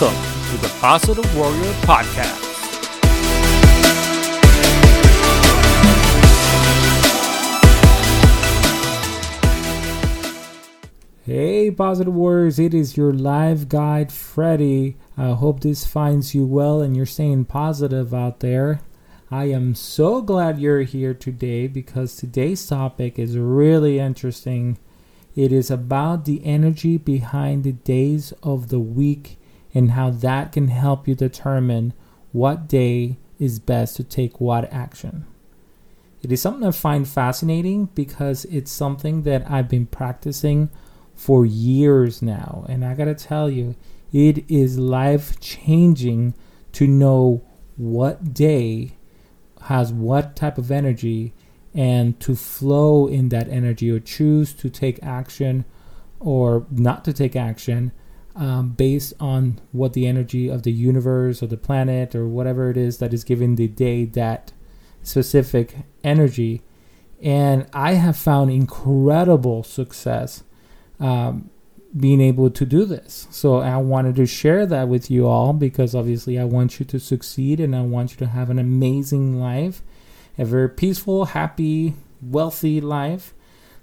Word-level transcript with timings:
Welcome 0.00 0.50
to 0.50 0.56
the 0.60 0.74
Positive 0.80 1.36
Warrior 1.36 1.72
Podcast. 1.82 2.42
Hey, 11.24 11.70
Positive 11.70 12.12
Warriors, 12.12 12.58
it 12.58 12.74
is 12.74 12.96
your 12.96 13.12
live 13.12 13.68
guide, 13.68 14.10
Freddy. 14.10 14.96
I 15.16 15.30
hope 15.30 15.60
this 15.60 15.86
finds 15.86 16.34
you 16.34 16.44
well 16.44 16.80
and 16.80 16.96
you're 16.96 17.06
staying 17.06 17.44
positive 17.44 18.12
out 18.12 18.40
there. 18.40 18.80
I 19.30 19.44
am 19.44 19.76
so 19.76 20.22
glad 20.22 20.58
you're 20.58 20.82
here 20.82 21.14
today 21.14 21.68
because 21.68 22.16
today's 22.16 22.66
topic 22.66 23.16
is 23.16 23.38
really 23.38 24.00
interesting. 24.00 24.76
It 25.36 25.52
is 25.52 25.70
about 25.70 26.24
the 26.24 26.44
energy 26.44 26.96
behind 26.96 27.62
the 27.62 27.72
days 27.72 28.32
of 28.42 28.70
the 28.70 28.80
week 28.80 29.38
and 29.74 29.92
how 29.92 30.10
that 30.10 30.52
can 30.52 30.68
help 30.68 31.08
you 31.08 31.14
determine 31.14 31.92
what 32.32 32.68
day 32.68 33.18
is 33.38 33.58
best 33.58 33.96
to 33.96 34.04
take 34.04 34.40
what 34.40 34.72
action. 34.72 35.26
It 36.22 36.32
is 36.32 36.40
something 36.40 36.66
I 36.66 36.70
find 36.70 37.06
fascinating 37.06 37.86
because 37.94 38.44
it's 38.46 38.70
something 38.70 39.22
that 39.22 39.50
I've 39.50 39.68
been 39.68 39.86
practicing 39.86 40.70
for 41.14 41.44
years 41.44 42.22
now. 42.22 42.64
And 42.68 42.84
I 42.84 42.94
gotta 42.94 43.14
tell 43.14 43.50
you, 43.50 43.74
it 44.12 44.48
is 44.48 44.78
life 44.78 45.38
changing 45.40 46.34
to 46.72 46.86
know 46.86 47.42
what 47.76 48.32
day 48.32 48.92
has 49.62 49.92
what 49.92 50.36
type 50.36 50.56
of 50.56 50.70
energy 50.70 51.34
and 51.74 52.18
to 52.20 52.36
flow 52.36 53.06
in 53.06 53.30
that 53.30 53.48
energy 53.48 53.90
or 53.90 53.98
choose 53.98 54.54
to 54.54 54.70
take 54.70 55.02
action 55.02 55.64
or 56.20 56.66
not 56.70 57.04
to 57.04 57.12
take 57.12 57.34
action 57.34 57.92
um, 58.36 58.70
based 58.70 59.14
on 59.20 59.60
what 59.72 59.92
the 59.92 60.06
energy 60.06 60.48
of 60.48 60.62
the 60.62 60.72
universe 60.72 61.42
or 61.42 61.46
the 61.46 61.56
planet 61.56 62.14
or 62.14 62.26
whatever 62.26 62.70
it 62.70 62.76
is 62.76 62.98
that 62.98 63.14
is 63.14 63.24
giving 63.24 63.54
the 63.54 63.68
day 63.68 64.04
that 64.04 64.52
specific 65.02 65.76
energy. 66.02 66.62
And 67.22 67.66
I 67.72 67.94
have 67.94 68.16
found 68.16 68.50
incredible 68.50 69.62
success 69.62 70.42
um, 70.98 71.50
being 71.96 72.20
able 72.20 72.50
to 72.50 72.66
do 72.66 72.84
this. 72.84 73.28
So 73.30 73.58
I 73.58 73.76
wanted 73.76 74.16
to 74.16 74.26
share 74.26 74.66
that 74.66 74.88
with 74.88 75.10
you 75.10 75.28
all 75.28 75.52
because 75.52 75.94
obviously 75.94 76.38
I 76.38 76.44
want 76.44 76.80
you 76.80 76.86
to 76.86 76.98
succeed 76.98 77.60
and 77.60 77.74
I 77.74 77.82
want 77.82 78.12
you 78.12 78.16
to 78.18 78.26
have 78.26 78.50
an 78.50 78.58
amazing 78.58 79.38
life, 79.40 79.82
a 80.36 80.44
very 80.44 80.68
peaceful, 80.68 81.26
happy, 81.26 81.94
wealthy 82.20 82.80
life. 82.80 83.32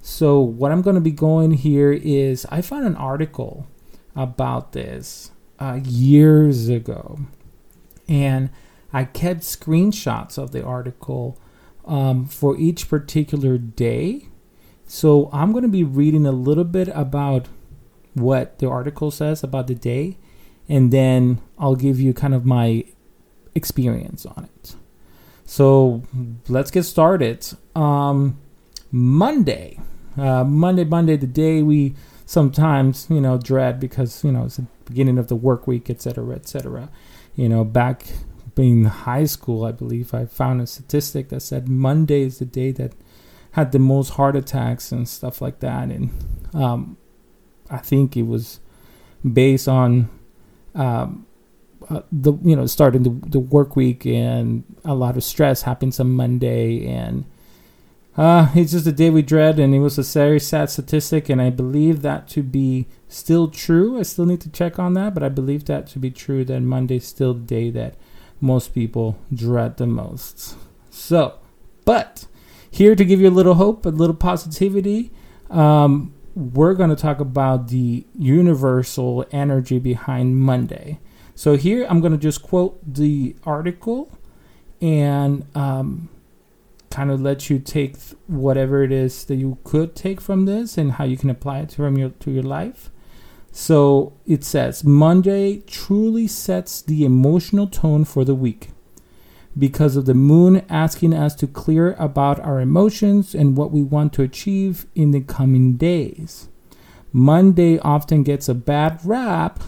So 0.02 0.40
what 0.40 0.72
I'm 0.72 0.82
going 0.82 0.96
to 0.96 1.02
be 1.02 1.12
going 1.12 1.52
here 1.52 1.92
is 1.94 2.46
I 2.50 2.62
found 2.62 2.86
an 2.86 2.96
article 2.96 3.68
about 4.16 4.74
this 4.74 5.32
uh, 5.60 5.80
years 5.84 6.70
ago, 6.70 7.20
and 8.08 8.50
I 8.92 9.06
kept 9.06 9.42
screenshots 9.42 10.38
of 10.38 10.52
the 10.52 10.64
article 10.64 11.40
um, 11.86 12.26
for 12.26 12.58
each 12.58 12.90
particular 12.90 13.58
day. 13.58 14.28
So 14.86 15.30
I'm 15.32 15.52
going 15.52 15.64
to 15.64 15.70
be 15.70 15.84
reading 15.84 16.26
a 16.26 16.32
little 16.32 16.66
bit 16.66 16.90
about 16.90 17.48
what 18.14 18.60
the 18.60 18.70
article 18.70 19.12
says 19.12 19.44
about 19.44 19.68
the 19.68 19.76
day, 19.76 20.18
and 20.68 20.92
then 20.92 21.42
I'll 21.58 21.76
give 21.76 22.00
you 22.00 22.14
kind 22.14 22.34
of 22.34 22.46
my 22.46 22.84
experience 23.56 24.26
on 24.26 24.50
it. 24.54 24.76
So 25.46 26.04
let's 26.48 26.72
get 26.72 26.84
started. 26.84 27.46
Um, 27.76 28.40
Monday, 28.92 29.80
uh, 30.18 30.44
Monday, 30.44 30.84
Monday, 30.84 31.16
the 31.16 31.28
day 31.28 31.62
we 31.62 31.96
sometimes 32.32 33.08
you 33.10 33.20
know 33.20 33.38
dread 33.38 33.78
because 33.78 34.24
you 34.24 34.32
know 34.32 34.46
it's 34.46 34.56
the 34.56 34.66
beginning 34.86 35.18
of 35.18 35.28
the 35.28 35.36
work 35.36 35.68
week, 35.68 35.90
etc., 35.90 36.34
etc. 36.34 36.90
You 37.36 37.50
know, 37.50 37.66
back 37.66 38.08
in 38.56 38.86
high 38.86 39.26
school, 39.26 39.66
I 39.66 39.74
believe 39.74 40.14
I 40.14 40.26
found 40.26 40.62
a 40.62 40.68
statistic 40.68 41.28
that 41.30 41.42
said 41.42 41.68
Monday 41.68 42.22
is 42.22 42.40
the 42.40 42.46
day 42.46 42.72
that 42.72 42.94
had 43.52 43.74
the 43.74 43.80
most 43.80 44.12
heart 44.12 44.38
attacks 44.38 44.94
and 44.94 45.10
stuff 45.10 45.42
like 45.42 45.60
that, 45.60 45.90
and 45.90 46.10
um, 46.54 46.98
I 47.70 47.80
think 47.80 48.16
it 48.16 48.24
was 48.24 48.62
based 49.30 49.68
on 49.68 50.10
um, 50.74 51.26
uh, 51.90 52.02
the 52.14 52.32
you 52.44 52.56
know 52.56 52.66
starting 52.66 53.04
the 53.04 53.30
the 53.30 53.40
work 53.40 53.76
week 53.76 54.06
and 54.06 54.64
a 54.86 54.96
lot 54.96 55.18
of 55.18 55.24
stress 55.26 55.64
happens 55.64 56.00
on 56.00 56.12
Monday 56.12 56.88
and 56.88 57.26
uh, 58.18 58.52
it's 58.56 58.72
just 58.72 58.88
a 58.88 58.92
day 58.92 59.10
we 59.10 59.22
dread 59.22 59.60
and 59.60 59.74
it 59.74 59.80
was 59.80 59.98
a 59.98 60.04
very 60.04 60.40
sad 60.40 60.70
statistic 60.70 61.30
and 61.30 61.42
I 61.42 61.50
believe 61.50 62.02
that 62.02 62.28
to 62.30 62.44
be 62.44 62.88
still 63.08 63.48
true. 63.48 64.00
I 64.00 64.04
still 64.04 64.26
need 64.26 64.42
to 64.42 64.52
check 64.52 64.80
on 64.80 64.94
that, 64.96 65.14
but 65.14 65.24
I 65.24 65.30
believe 65.30 65.66
that 65.66 65.88
to 65.88 66.00
be 66.00 66.12
true 66.12 66.44
that 66.46 66.62
Monday's 66.62 67.08
still 67.08 67.34
the 67.34 67.42
day 67.42 67.70
that 67.72 67.96
most 68.42 68.74
people 68.74 69.18
dread 69.34 69.78
the 69.78 69.88
most. 69.88 70.58
So, 70.90 71.36
but 71.86 72.26
here 72.70 72.96
to 72.96 73.06
give 73.06 73.22
you 73.22 73.30
a 73.30 73.32
little 73.32 73.56
hope, 73.56 73.86
a 73.86 73.90
little 73.90 74.16
positivity. 74.16 75.12
Um, 75.50 76.14
we're 76.36 76.74
going 76.74 76.90
to 76.90 76.96
talk 76.96 77.20
about 77.20 77.68
the 77.68 78.06
universal 78.18 79.26
energy 79.32 79.80
behind 79.80 80.38
Monday. 80.38 81.00
So 81.36 81.58
here 81.58 81.86
I'm 81.90 82.00
going 82.00 82.14
to 82.14 82.18
just 82.18 82.42
quote 82.42 82.80
the 82.86 83.36
article 83.44 84.18
and 84.82 85.46
um, 85.56 86.10
kind 86.92 87.10
of 87.10 87.22
let 87.22 87.50
you 87.50 87.58
take 87.58 87.96
whatever 88.28 88.84
it 88.84 88.92
is 88.92 89.26
that 89.26 89.36
you 89.36 89.58
could 89.64 89.96
take 89.96 90.22
from 90.22 90.46
this 90.46 90.78
and 90.78 90.94
how 90.94 91.06
you 91.06 91.18
can 91.18 91.30
apply 91.30 91.60
it 91.60 91.72
from 91.72 91.98
your 91.98 92.10
to 92.10 92.32
your 92.32 92.44
life. 92.44 92.92
So 93.52 94.14
it 94.26 94.44
says 94.44 94.84
Monday 94.84 95.62
truly 95.62 96.28
sets 96.28 96.82
the 96.82 97.04
emotional 97.04 97.68
tone 97.68 98.06
for 98.06 98.24
the 98.24 98.36
week 98.36 98.70
because 99.58 99.96
of 99.96 100.06
the 100.06 100.14
moon 100.14 100.64
asking 100.70 101.14
us 101.14 101.36
to 101.36 101.48
clear 101.48 101.94
about 102.00 102.40
our 102.40 102.62
emotions 102.62 103.36
and 103.36 103.58
what 103.58 103.72
we 103.72 103.84
want 103.84 104.14
to 104.14 104.22
achieve 104.22 104.86
in 104.96 105.12
the 105.12 105.22
coming 105.22 105.74
days. 105.74 106.48
Monday 107.12 107.78
often 107.80 108.24
gets 108.24 108.48
a 108.48 108.54
bad 108.54 109.00
rap, 109.04 109.60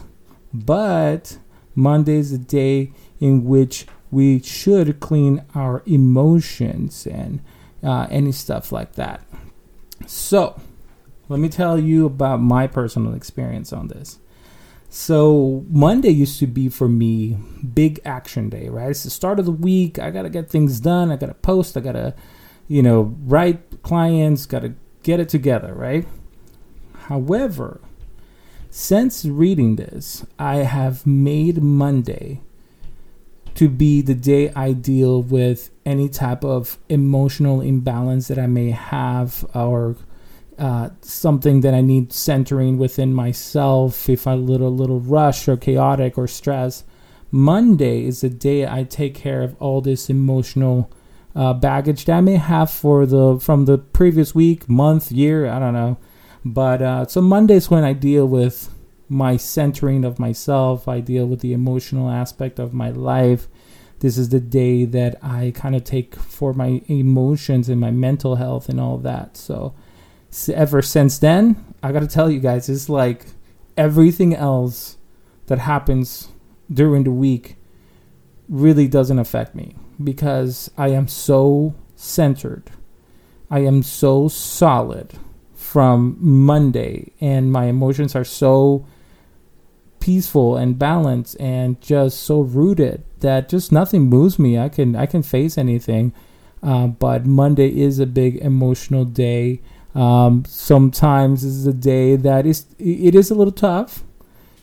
but 0.52 1.36
Monday 1.74 2.16
is 2.16 2.30
the 2.30 2.38
day 2.38 2.92
in 3.20 3.44
which 3.44 3.86
we 4.14 4.40
should 4.40 5.00
clean 5.00 5.44
our 5.54 5.82
emotions 5.86 7.06
and 7.06 7.40
uh, 7.82 8.06
any 8.10 8.32
stuff 8.32 8.70
like 8.70 8.92
that. 8.92 9.20
So, 10.06 10.60
let 11.28 11.40
me 11.40 11.48
tell 11.48 11.78
you 11.78 12.06
about 12.06 12.40
my 12.40 12.66
personal 12.66 13.14
experience 13.14 13.72
on 13.72 13.88
this. 13.88 14.18
So 14.96 15.64
Monday 15.68 16.10
used 16.10 16.38
to 16.38 16.46
be 16.46 16.68
for 16.68 16.88
me 16.88 17.36
big 17.74 18.00
action 18.04 18.48
day, 18.48 18.68
right? 18.68 18.90
It's 18.90 19.02
the 19.02 19.10
start 19.10 19.40
of 19.40 19.44
the 19.44 19.50
week. 19.50 19.98
I 19.98 20.12
gotta 20.12 20.30
get 20.30 20.48
things 20.48 20.78
done. 20.78 21.10
I 21.10 21.16
gotta 21.16 21.34
post. 21.34 21.76
I 21.76 21.80
gotta, 21.80 22.14
you 22.68 22.80
know, 22.80 23.16
write 23.24 23.82
clients. 23.82 24.46
Gotta 24.46 24.74
get 25.02 25.18
it 25.18 25.28
together, 25.28 25.74
right? 25.74 26.06
However, 27.08 27.80
since 28.70 29.24
reading 29.24 29.74
this, 29.74 30.24
I 30.38 30.58
have 30.58 31.04
made 31.04 31.60
Monday 31.60 32.40
to 33.54 33.68
be 33.68 34.02
the 34.02 34.14
day 34.14 34.50
I 34.54 34.72
deal 34.72 35.22
with 35.22 35.70
any 35.86 36.08
type 36.08 36.44
of 36.44 36.78
emotional 36.88 37.60
imbalance 37.60 38.28
that 38.28 38.38
I 38.38 38.46
may 38.46 38.70
have 38.70 39.44
or 39.54 39.96
uh, 40.58 40.90
something 41.00 41.60
that 41.62 41.74
I 41.74 41.80
need 41.80 42.12
centering 42.12 42.78
within 42.78 43.12
myself, 43.12 44.08
if 44.08 44.26
I 44.26 44.34
little 44.34 44.74
little 44.74 45.00
rush 45.00 45.48
or 45.48 45.56
chaotic 45.56 46.16
or 46.16 46.28
stress, 46.28 46.84
Monday 47.30 48.04
is 48.04 48.20
the 48.20 48.28
day 48.28 48.66
I 48.66 48.84
take 48.84 49.14
care 49.14 49.42
of 49.42 49.56
all 49.60 49.80
this 49.80 50.08
emotional 50.08 50.92
uh, 51.34 51.52
baggage 51.52 52.04
that 52.04 52.16
I 52.16 52.20
may 52.20 52.36
have 52.36 52.70
for 52.70 53.06
the 53.06 53.40
from 53.40 53.64
the 53.64 53.78
previous 53.78 54.34
week, 54.34 54.68
month, 54.68 55.10
year, 55.10 55.48
I 55.48 55.58
don't 55.58 55.74
know. 55.74 55.98
But 56.44 56.82
uh, 56.82 57.06
so 57.06 57.20
Monday 57.20 57.54
is 57.54 57.70
when 57.70 57.84
I 57.84 57.92
deal 57.92 58.26
with 58.26 58.73
my 59.08 59.36
centering 59.36 60.04
of 60.04 60.18
myself. 60.18 60.88
I 60.88 61.00
deal 61.00 61.26
with 61.26 61.40
the 61.40 61.52
emotional 61.52 62.10
aspect 62.10 62.58
of 62.58 62.74
my 62.74 62.90
life. 62.90 63.48
This 64.00 64.18
is 64.18 64.28
the 64.30 64.40
day 64.40 64.84
that 64.84 65.16
I 65.22 65.52
kind 65.54 65.74
of 65.74 65.84
take 65.84 66.14
for 66.14 66.52
my 66.52 66.82
emotions 66.88 67.68
and 67.68 67.80
my 67.80 67.90
mental 67.90 68.36
health 68.36 68.68
and 68.68 68.80
all 68.80 68.98
that. 68.98 69.36
So 69.36 69.74
ever 70.52 70.82
since 70.82 71.18
then, 71.18 71.64
I 71.82 71.92
got 71.92 72.00
to 72.00 72.08
tell 72.08 72.30
you 72.30 72.40
guys, 72.40 72.68
it's 72.68 72.88
like 72.88 73.26
everything 73.76 74.34
else 74.34 74.96
that 75.46 75.58
happens 75.58 76.28
during 76.72 77.04
the 77.04 77.10
week 77.10 77.56
really 78.48 78.88
doesn't 78.88 79.18
affect 79.18 79.54
me 79.54 79.76
because 80.02 80.70
I 80.76 80.88
am 80.88 81.08
so 81.08 81.74
centered. 81.96 82.70
I 83.50 83.60
am 83.60 83.82
so 83.82 84.28
solid 84.28 85.14
from 85.74 86.16
Monday, 86.20 87.10
and 87.20 87.50
my 87.50 87.64
emotions 87.64 88.14
are 88.14 88.22
so 88.22 88.86
peaceful 89.98 90.56
and 90.56 90.78
balanced 90.78 91.34
and 91.40 91.80
just 91.80 92.22
so 92.22 92.42
rooted 92.42 93.02
that 93.18 93.48
just 93.48 93.72
nothing 93.72 94.02
moves 94.02 94.38
me. 94.38 94.56
I 94.56 94.68
can 94.68 94.94
I 94.94 95.06
can 95.06 95.24
face 95.24 95.58
anything, 95.58 96.12
uh, 96.62 96.86
but 96.86 97.26
Monday 97.26 97.76
is 97.76 97.98
a 97.98 98.06
big 98.06 98.36
emotional 98.36 99.04
day. 99.04 99.62
Um, 99.96 100.44
sometimes 100.46 101.42
is 101.42 101.66
a 101.66 101.72
day 101.72 102.14
that 102.14 102.46
is 102.46 102.66
it 102.78 103.16
is 103.16 103.32
a 103.32 103.34
little 103.34 103.58
tough 103.70 104.04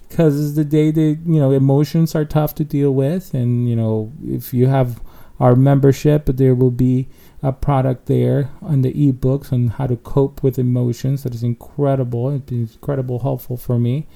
because 0.07 0.41
it's 0.41 0.55
the 0.55 0.63
day 0.63 0.91
that 0.91 1.19
you 1.25 1.39
know 1.41 1.51
emotions 1.51 2.15
are 2.15 2.23
tough 2.23 2.55
to 2.55 2.63
deal 2.63 2.93
with, 2.93 3.33
and 3.33 3.67
you 3.67 3.75
know 3.75 4.13
if 4.25 4.53
you 4.53 4.67
have 4.67 5.01
our 5.41 5.57
membership, 5.57 6.27
there 6.27 6.55
will 6.55 6.71
be 6.71 7.09
a 7.43 7.51
product 7.51 8.05
there 8.05 8.51
on 8.61 8.81
the 8.81 8.93
ebooks 8.93 9.51
on 9.51 9.67
how 9.69 9.87
to 9.87 9.95
cope 9.97 10.43
with 10.43 10.59
emotions. 10.59 11.23
That 11.23 11.33
is 11.33 11.43
incredible. 11.43 12.29
It's 12.29 12.45
been 12.45 12.69
incredible 12.71 13.19
helpful 13.19 13.57
for 13.57 13.79
me. 13.79 14.07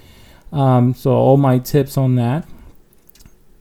Um, 0.51 0.93
so 0.93 1.11
all 1.11 1.37
my 1.37 1.59
tips 1.59 1.97
on 1.97 2.15
that. 2.15 2.47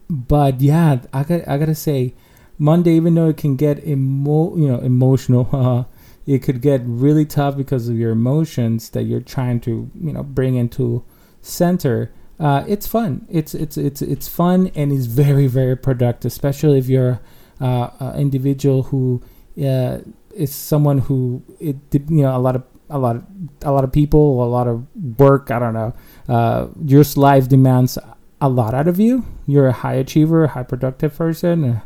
But 0.08 0.60
yeah, 0.60 1.00
I 1.12 1.24
got 1.24 1.48
I 1.48 1.56
gotta 1.56 1.74
say, 1.74 2.14
Monday, 2.58 2.92
even 2.92 3.14
though 3.14 3.30
it 3.30 3.38
can 3.38 3.56
get 3.56 3.86
emo 3.86 4.54
you 4.56 4.68
know 4.68 4.78
emotional, 4.80 5.88
it 6.26 6.42
could 6.42 6.60
get 6.60 6.82
really 6.84 7.24
tough 7.24 7.56
because 7.56 7.88
of 7.88 7.98
your 7.98 8.12
emotions 8.12 8.90
that 8.90 9.04
you're 9.04 9.20
trying 9.20 9.60
to 9.60 9.90
you 9.98 10.12
know 10.12 10.22
bring 10.22 10.56
into 10.56 11.04
center. 11.40 12.12
Uh, 12.38 12.64
it's 12.68 12.86
fun. 12.86 13.26
It's 13.30 13.54
it's 13.54 13.78
it's 13.78 14.02
it's 14.02 14.28
fun 14.28 14.70
and 14.74 14.92
is 14.92 15.06
very 15.06 15.46
very 15.46 15.76
productive, 15.76 16.30
especially 16.30 16.78
if 16.78 16.88
you're 16.88 17.20
uh, 17.60 17.90
an 17.98 18.20
individual 18.20 18.84
who 18.84 19.22
uh, 19.62 19.98
is 20.34 20.54
someone 20.54 20.98
who 20.98 21.42
it 21.60 21.76
you 21.92 22.22
know 22.22 22.36
a 22.36 22.38
lot 22.38 22.56
of 22.56 22.62
a 22.90 22.98
lot 22.98 23.16
of 23.16 23.24
a 23.62 23.72
lot 23.72 23.84
of 23.84 23.92
people, 23.92 24.42
a 24.42 24.46
lot 24.46 24.66
of 24.66 24.86
work. 25.18 25.50
I 25.50 25.58
don't 25.58 25.74
know. 25.74 25.94
Uh, 26.28 26.68
your 26.84 27.04
life 27.16 27.48
demands 27.48 27.98
a 28.40 28.48
lot 28.48 28.74
out 28.74 28.88
of 28.88 29.00
you. 29.00 29.24
You're 29.46 29.68
a 29.68 29.72
high 29.72 29.94
achiever, 29.94 30.44
a 30.44 30.48
high 30.48 30.62
productive 30.62 31.16
person, 31.16 31.64
uh, 31.64 31.80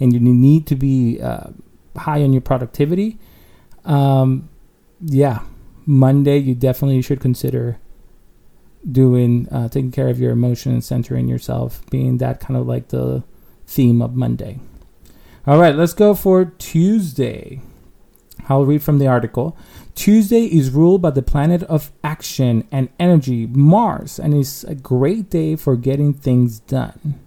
and 0.00 0.12
you 0.12 0.20
need 0.20 0.66
to 0.68 0.76
be 0.76 1.20
uh, 1.20 1.50
high 1.96 2.22
on 2.22 2.32
your 2.32 2.42
productivity. 2.42 3.18
Um, 3.84 4.48
yeah, 5.00 5.40
Monday 5.86 6.38
you 6.38 6.54
definitely 6.54 7.02
should 7.02 7.20
consider 7.20 7.78
doing 8.90 9.48
uh, 9.50 9.68
taking 9.68 9.90
care 9.90 10.08
of 10.08 10.20
your 10.20 10.32
emotions, 10.32 10.86
centering 10.86 11.28
yourself, 11.28 11.82
being 11.90 12.18
that 12.18 12.40
kind 12.40 12.56
of 12.56 12.66
like 12.66 12.88
the 12.88 13.22
theme 13.66 14.02
of 14.02 14.14
Monday. 14.14 14.60
All 15.46 15.58
right, 15.58 15.76
let's 15.76 15.92
go 15.92 16.14
for 16.14 16.46
Tuesday. 16.46 17.60
I'll 18.48 18.64
read 18.64 18.82
from 18.82 18.98
the 18.98 19.08
article. 19.08 19.54
Tuesday 19.94 20.46
is 20.46 20.70
ruled 20.70 21.02
by 21.02 21.10
the 21.10 21.20
planet 21.20 21.62
of 21.64 21.92
action 22.02 22.66
and 22.72 22.88
energy, 22.98 23.46
Mars, 23.46 24.18
and 24.18 24.32
is 24.32 24.64
a 24.64 24.74
great 24.74 25.28
day 25.28 25.54
for 25.54 25.76
getting 25.76 26.14
things 26.14 26.60
done. 26.60 27.20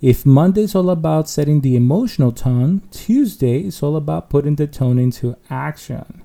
If 0.00 0.24
Monday 0.24 0.62
is 0.62 0.76
all 0.76 0.90
about 0.90 1.28
setting 1.28 1.60
the 1.60 1.74
emotional 1.74 2.30
tone, 2.30 2.82
Tuesday 2.92 3.66
is 3.66 3.82
all 3.82 3.96
about 3.96 4.30
putting 4.30 4.54
the 4.54 4.68
tone 4.68 5.00
into 5.00 5.36
action. 5.50 6.22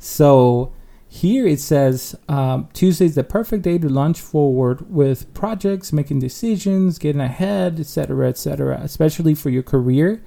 So 0.00 0.72
here 1.06 1.46
it 1.46 1.60
says 1.60 2.16
um, 2.28 2.68
Tuesday 2.72 3.04
is 3.04 3.14
the 3.14 3.22
perfect 3.22 3.62
day 3.62 3.78
to 3.78 3.88
launch 3.88 4.20
forward 4.20 4.92
with 4.92 5.32
projects, 5.32 5.92
making 5.92 6.18
decisions, 6.18 6.98
getting 6.98 7.20
ahead, 7.20 7.78
etc., 7.78 8.28
etc., 8.28 8.80
especially 8.82 9.36
for 9.36 9.50
your 9.50 9.62
career 9.62 10.20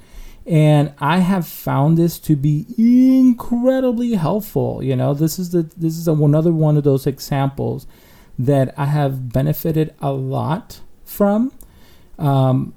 and 0.49 0.93
I 0.97 1.19
have 1.19 1.47
found 1.47 1.95
this 1.95 2.17
to 2.21 2.35
be 2.35 2.65
incredibly 2.75 4.13
helpful. 4.13 4.83
You 4.83 4.95
know, 4.95 5.13
this 5.13 5.37
is 5.37 5.51
the 5.51 5.61
this 5.77 5.95
is 5.95 6.07
a, 6.07 6.13
another 6.13 6.51
one 6.51 6.75
of 6.75 6.83
those 6.83 7.05
examples 7.05 7.85
that 8.39 8.73
I 8.75 8.85
have 8.85 9.31
benefited 9.31 9.93
a 10.01 10.11
lot 10.11 10.81
from. 11.05 11.51
Um, 12.17 12.73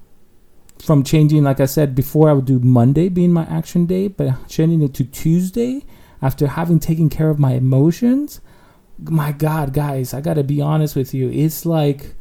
from 0.79 1.03
changing, 1.03 1.45
like 1.45 1.61
I 1.61 1.65
said 1.65 1.95
before, 1.95 2.29
I 2.29 2.35
would 2.35 2.45
do 2.45 2.59
Monday 2.59 3.09
being 3.09 3.33
my 3.33 3.45
action 3.45 3.87
day, 3.87 4.09
but 4.09 4.49
changing 4.49 4.83
it 4.83 4.93
to 4.95 5.05
Tuesday 5.05 5.87
after 6.21 6.49
having 6.49 6.79
taken 6.79 7.09
care 7.09 7.31
of 7.31 7.39
my 7.39 7.55
emotions. 7.55 8.41
My 8.99 9.33
God, 9.33 9.73
guys, 9.73 10.13
I 10.13 10.21
gotta 10.21 10.45
be 10.45 10.61
honest 10.61 10.95
with 10.95 11.15
you. 11.15 11.31
It's 11.31 11.65
like, 11.65 12.17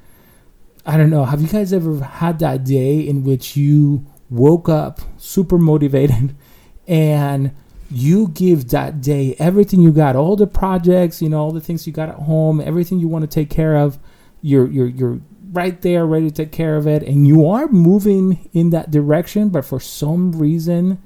I 0.86 0.96
don't 0.96 1.10
know. 1.10 1.26
Have 1.26 1.42
you 1.42 1.48
guys 1.48 1.74
ever 1.74 2.00
had 2.00 2.40
that 2.40 2.64
day 2.64 3.02
in 3.02 3.24
which 3.24 3.58
you 3.58 4.06
woke 4.32 4.68
up 4.70 5.02
super 5.18 5.58
motivated 5.58 6.36
and 6.88 7.52
you 7.92 8.30
give 8.30 8.70
that 8.70 9.02
day 9.02 9.36
everything 9.38 9.82
you 9.82 9.92
got 9.92 10.16
all 10.16 10.36
the 10.36 10.48
projects 10.48 11.22
you 11.22 11.30
know 11.30 11.38
all 11.38 11.52
the 11.52 11.62
things 11.62 11.86
you 11.86 11.92
got 11.92 12.10
at 12.10 12.16
home 12.16 12.62
everything 12.62 13.00
you 13.00 13.08
want 13.08 13.22
to 13.22 13.28
take 13.28 13.50
care 13.50 13.76
of 13.76 14.00
you're 14.42 14.68
you're 14.68 14.88
you're 14.88 15.20
right 15.52 15.82
there 15.82 16.06
ready 16.06 16.30
to 16.30 16.36
take 16.46 16.52
care 16.54 16.78
of 16.78 16.88
it 16.88 17.04
and 17.04 17.28
you 17.28 17.46
are 17.46 17.68
moving 17.68 18.50
in 18.54 18.70
that 18.70 18.90
direction 18.90 19.50
but 19.50 19.66
for 19.66 19.80
some 19.80 20.32
reason 20.32 21.02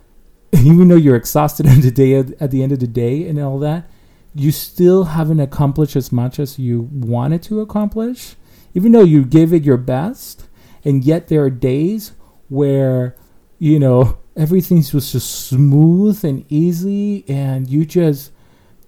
even 0.52 0.88
though 0.88 0.96
you're 0.96 1.16
exhausted 1.16 1.66
at 1.66 1.80
the 1.80 1.90
day 1.90 2.14
at 2.14 2.50
the 2.50 2.62
end 2.62 2.72
of 2.72 2.80
the 2.80 2.86
day 2.86 3.26
and 3.26 3.40
all 3.40 3.58
that 3.58 3.88
you 4.34 4.52
still 4.52 5.04
haven't 5.04 5.40
accomplished 5.40 5.96
as 5.96 6.12
much 6.12 6.38
as 6.38 6.58
you 6.58 6.90
wanted 6.92 7.42
to 7.42 7.62
accomplish 7.62 8.36
even 8.74 8.92
though 8.92 9.02
you 9.02 9.24
gave 9.24 9.54
it 9.54 9.64
your 9.64 9.78
best 9.78 10.46
and 10.84 11.04
yet 11.04 11.28
there 11.28 11.42
are 11.42 11.50
days 11.50 12.12
where 12.48 13.16
you 13.58 13.78
know 13.78 14.18
everything 14.36 14.78
was 14.92 15.12
just 15.12 15.46
smooth 15.48 16.24
and 16.24 16.44
easy 16.48 17.24
and 17.28 17.68
you 17.68 17.84
just 17.84 18.32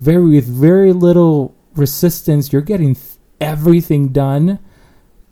very 0.01 0.23
with 0.23 0.47
very 0.47 0.93
little 0.93 1.55
resistance 1.75 2.53
you're 2.53 2.63
getting 2.63 2.97
everything 3.41 4.09
done 4.09 4.59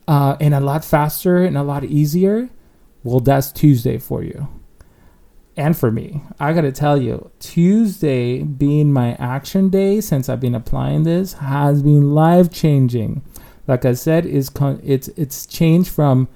uh, 0.08 0.36
and 0.40 0.54
a 0.54 0.60
lot 0.60 0.84
faster 0.84 1.44
and 1.44 1.56
a 1.56 1.62
lot 1.62 1.84
easier. 1.84 2.48
Well 3.04 3.20
that's 3.20 3.52
tuesday 3.52 3.98
for 3.98 4.24
you. 4.24 4.48
And 5.56 5.76
for 5.76 5.90
me. 5.90 6.22
I 6.40 6.52
gotta 6.52 6.72
tell 6.72 7.00
you 7.00 7.30
tuesday 7.38 8.42
being 8.42 8.92
my 8.92 9.14
action 9.14 9.68
day 9.68 10.00
since 10.00 10.28
i've 10.28 10.40
been 10.40 10.54
applying 10.54 11.02
this 11.02 11.34
has 11.34 11.82
been 11.82 12.14
life 12.14 12.50
changing 12.50 13.22
like 13.66 13.84
i 13.84 13.92
said 13.92 14.24
is 14.26 14.48
con- 14.48 14.80
it's 14.84 15.08
it's 15.08 15.46
changed 15.46 15.90
from 15.90 16.28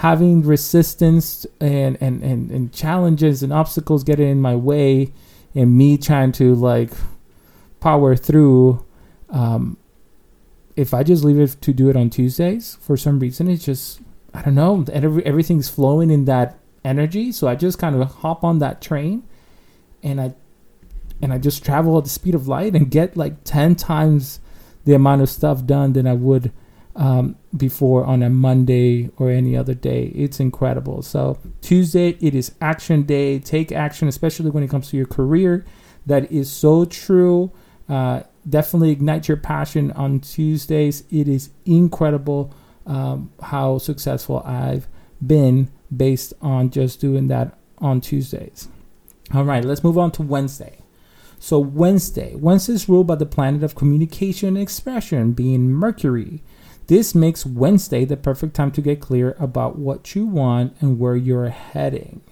having 0.00 0.40
resistance 0.40 1.44
and, 1.60 1.98
and, 2.00 2.22
and, 2.22 2.50
and 2.50 2.72
challenges 2.72 3.42
and 3.42 3.52
obstacles 3.52 4.02
getting 4.02 4.30
in 4.30 4.40
my 4.40 4.56
way 4.56 5.12
and 5.54 5.76
me 5.76 5.98
trying 5.98 6.32
to 6.32 6.54
like 6.54 6.90
power 7.80 8.16
through 8.16 8.82
um, 9.28 9.76
if 10.74 10.94
i 10.94 11.02
just 11.02 11.22
leave 11.22 11.38
it 11.38 11.54
to 11.60 11.74
do 11.74 11.90
it 11.90 11.96
on 11.96 12.08
tuesdays 12.08 12.78
for 12.80 12.96
some 12.96 13.18
reason 13.18 13.46
it's 13.46 13.66
just 13.66 14.00
i 14.32 14.40
don't 14.40 14.54
know 14.54 14.82
every, 14.90 15.24
everything's 15.26 15.68
flowing 15.68 16.10
in 16.10 16.24
that 16.24 16.58
energy 16.82 17.30
so 17.30 17.46
i 17.46 17.54
just 17.54 17.78
kind 17.78 17.94
of 17.94 18.10
hop 18.10 18.42
on 18.42 18.58
that 18.58 18.80
train 18.80 19.22
and 20.02 20.18
i 20.18 20.32
and 21.20 21.30
i 21.30 21.36
just 21.36 21.62
travel 21.62 21.98
at 21.98 22.04
the 22.04 22.10
speed 22.10 22.34
of 22.34 22.48
light 22.48 22.74
and 22.74 22.90
get 22.90 23.18
like 23.18 23.44
10 23.44 23.74
times 23.76 24.40
the 24.86 24.94
amount 24.94 25.20
of 25.20 25.28
stuff 25.28 25.66
done 25.66 25.92
than 25.92 26.06
i 26.06 26.14
would 26.14 26.50
um, 26.96 27.36
before 27.56 28.04
on 28.04 28.22
a 28.22 28.30
Monday 28.30 29.10
or 29.16 29.30
any 29.30 29.56
other 29.56 29.74
day. 29.74 30.12
It's 30.14 30.40
incredible. 30.40 31.02
So, 31.02 31.38
Tuesday, 31.60 32.16
it 32.20 32.34
is 32.34 32.52
action 32.60 33.02
day. 33.04 33.38
Take 33.38 33.72
action, 33.72 34.08
especially 34.08 34.50
when 34.50 34.62
it 34.62 34.70
comes 34.70 34.90
to 34.90 34.96
your 34.96 35.06
career. 35.06 35.64
That 36.06 36.30
is 36.32 36.50
so 36.50 36.84
true. 36.84 37.52
Uh, 37.88 38.22
definitely 38.48 38.90
ignite 38.90 39.28
your 39.28 39.36
passion 39.36 39.92
on 39.92 40.20
Tuesdays. 40.20 41.04
It 41.10 41.28
is 41.28 41.50
incredible 41.64 42.54
um, 42.86 43.32
how 43.42 43.78
successful 43.78 44.42
I've 44.44 44.88
been 45.24 45.70
based 45.94 46.32
on 46.40 46.70
just 46.70 47.00
doing 47.00 47.28
that 47.28 47.56
on 47.78 48.00
Tuesdays. 48.00 48.68
All 49.32 49.44
right, 49.44 49.64
let's 49.64 49.84
move 49.84 49.98
on 49.98 50.10
to 50.12 50.22
Wednesday. 50.22 50.78
So, 51.38 51.58
Wednesday, 51.58 52.34
Wednesday 52.34 52.74
is 52.74 52.88
ruled 52.88 53.06
by 53.06 53.14
the 53.14 53.26
planet 53.26 53.62
of 53.62 53.74
communication 53.74 54.48
and 54.48 54.58
expression, 54.58 55.32
being 55.32 55.72
Mercury. 55.72 56.42
This 56.86 57.14
makes 57.14 57.46
Wednesday 57.46 58.04
the 58.04 58.16
perfect 58.16 58.54
time 58.54 58.72
to 58.72 58.80
get 58.80 59.00
clear 59.00 59.36
about 59.38 59.78
what 59.78 60.14
you 60.14 60.26
want 60.26 60.76
and 60.80 60.98
where 60.98 61.16
you're 61.16 61.50
heading. 61.50 62.22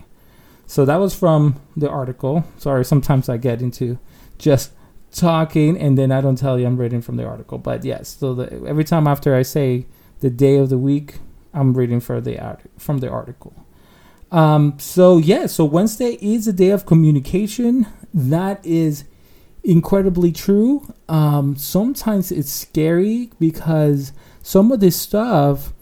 So 0.66 0.84
that 0.84 0.96
was 0.96 1.14
from 1.14 1.60
the 1.76 1.88
article. 1.88 2.44
Sorry, 2.58 2.84
sometimes 2.84 3.28
I 3.28 3.36
get 3.36 3.62
into 3.62 3.98
just 4.36 4.72
talking 5.10 5.78
and 5.78 5.96
then 5.96 6.12
I 6.12 6.20
don't 6.20 6.36
tell 6.36 6.58
you 6.58 6.66
I'm 6.66 6.76
reading 6.76 7.00
from 7.00 7.16
the 7.16 7.24
article. 7.24 7.58
But 7.58 7.84
yes, 7.84 8.16
so 8.18 8.34
the, 8.34 8.66
every 8.66 8.84
time 8.84 9.06
after 9.06 9.34
I 9.34 9.42
say 9.42 9.86
the 10.20 10.30
day 10.30 10.56
of 10.56 10.68
the 10.68 10.78
week, 10.78 11.20
I'm 11.54 11.74
reading 11.74 12.00
for 12.00 12.20
the 12.20 12.58
from 12.76 12.98
the 12.98 13.08
article. 13.08 13.54
Um, 14.30 14.78
so 14.78 15.16
yeah, 15.16 15.46
so 15.46 15.64
Wednesday 15.64 16.18
is 16.20 16.46
a 16.46 16.52
day 16.52 16.70
of 16.70 16.84
communication. 16.84 17.86
That 18.12 18.64
is 18.64 19.04
incredibly 19.64 20.32
true. 20.32 20.94
Um, 21.08 21.56
sometimes 21.56 22.30
it's 22.30 22.52
scary 22.52 23.30
because 23.38 24.12
some 24.48 24.72
of 24.72 24.80
this 24.80 24.98
stuff, 24.98 25.74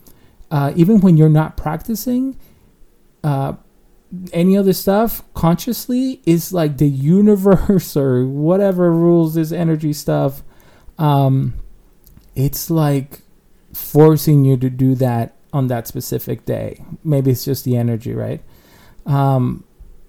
uh, 0.51 0.73
even 0.75 1.01
when 1.01 1.17
you're 1.17 1.29
not 1.29 1.57
practicing, 1.57 2.37
uh, 3.23 3.53
any 4.33 4.57
other 4.57 4.73
stuff 4.73 5.23
consciously 5.35 6.21
is 6.27 6.53
like 6.53 6.79
the 6.79 6.89
universe 6.89 7.97
or 7.97 8.27
whatever 8.27 8.91
rules 8.91 9.37
this 9.37 9.53
energy 9.53 9.93
stuff. 9.93 10.43
Um, 10.99 11.55
it's 12.35 12.69
like 12.69 13.21
forcing 13.73 14.45
you 14.45 14.57
to 14.57 14.69
do 14.69 14.97
that 14.97 15.37
on 15.53 15.69
that 15.69 15.87
specific 15.87 16.45
day. 16.45 16.85
Maybe 17.05 17.31
it's 17.31 17.45
just 17.45 17.65
the 17.65 17.77
energy, 17.77 18.15
right? 18.15 18.43
Um, 19.07 19.63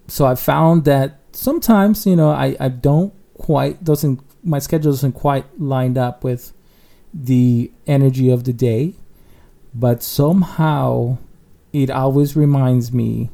so 0.08 0.26
I 0.26 0.34
found 0.34 0.86
that 0.86 1.20
sometimes, 1.32 2.08
you 2.08 2.16
know, 2.16 2.32
I, 2.32 2.58
I 2.60 2.70
don't 2.70 3.14
quite 3.38 3.84
doesn't 3.84 4.20
my 4.44 4.58
schedule 4.58 4.94
doesn't 4.94 5.12
quite 5.12 5.46
lined 5.62 6.00
up 6.00 6.24
with 6.24 6.54
the 7.14 7.72
energy 7.86 8.30
of 8.30 8.44
the 8.44 8.54
day, 8.54 8.94
but 9.74 10.04
somehow 10.04 11.18
it 11.74 11.90
always 11.90 12.36
reminds 12.36 12.92
me 12.92 13.30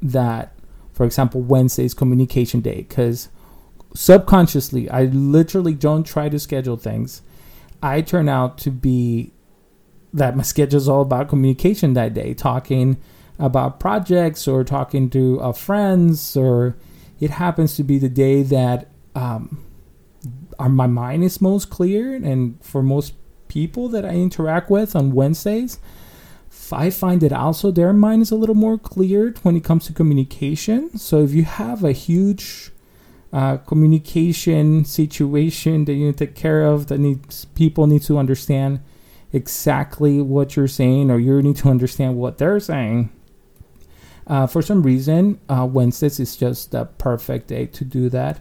that, 0.00 0.52
for 0.92 1.04
example, 1.04 1.40
Wednesday's 1.40 1.94
communication 1.94 2.60
day, 2.60 2.86
because 2.88 3.28
subconsciously, 3.94 4.88
I 4.90 5.04
literally 5.04 5.74
don't 5.74 6.04
try 6.04 6.28
to 6.28 6.38
schedule 6.38 6.76
things. 6.76 7.22
I 7.82 8.00
turn 8.00 8.28
out 8.28 8.58
to 8.58 8.70
be 8.70 9.32
that 10.12 10.36
my 10.36 10.42
schedule 10.42 10.78
is 10.78 10.88
all 10.88 11.02
about 11.02 11.28
communication 11.28 11.94
that 11.94 12.14
day, 12.14 12.34
talking 12.34 12.96
about 13.38 13.78
projects 13.78 14.48
or 14.48 14.64
talking 14.64 15.10
to 15.10 15.40
uh, 15.40 15.52
friends, 15.52 16.36
or 16.36 16.76
it 17.20 17.30
happens 17.30 17.76
to 17.76 17.84
be 17.84 17.98
the 17.98 18.08
day 18.08 18.42
that 18.42 18.88
um, 19.14 19.64
our, 20.58 20.68
my 20.68 20.86
mind 20.86 21.24
is 21.24 21.40
most 21.40 21.70
clear. 21.70 22.14
And 22.14 22.62
for 22.64 22.82
most 22.82 23.14
people 23.48 23.88
that 23.88 24.04
I 24.04 24.14
interact 24.14 24.70
with 24.70 24.94
on 24.94 25.12
Wednesdays, 25.12 25.78
I 26.72 26.90
find 26.90 27.20
that 27.20 27.32
also 27.32 27.70
their 27.70 27.92
mind 27.92 28.22
is 28.22 28.30
a 28.30 28.36
little 28.36 28.54
more 28.54 28.78
cleared 28.78 29.38
when 29.38 29.56
it 29.56 29.64
comes 29.64 29.86
to 29.86 29.92
communication. 29.92 30.98
So 30.98 31.22
if 31.22 31.32
you 31.32 31.44
have 31.44 31.84
a 31.84 31.92
huge 31.92 32.70
uh, 33.32 33.58
communication 33.58 34.84
situation 34.84 35.84
that 35.84 35.92
you 35.92 36.06
need 36.06 36.16
to 36.16 36.26
take 36.26 36.34
care 36.34 36.64
of 36.64 36.86
that 36.86 36.98
needs 36.98 37.44
people 37.44 37.86
need 37.86 38.02
to 38.02 38.16
understand 38.16 38.80
exactly 39.32 40.22
what 40.22 40.56
you're 40.56 40.66
saying 40.66 41.10
or 41.10 41.18
you 41.18 41.42
need 41.42 41.56
to 41.56 41.68
understand 41.68 42.16
what 42.16 42.38
they're 42.38 42.58
saying 42.58 43.10
uh, 44.26 44.46
for 44.46 44.62
some 44.62 44.82
reason 44.82 45.38
uh, 45.50 45.68
wednesdays 45.70 46.18
is 46.18 46.36
just 46.36 46.70
the 46.70 46.86
perfect 46.96 47.48
day 47.48 47.66
to 47.66 47.84
do 47.84 48.08
that 48.08 48.40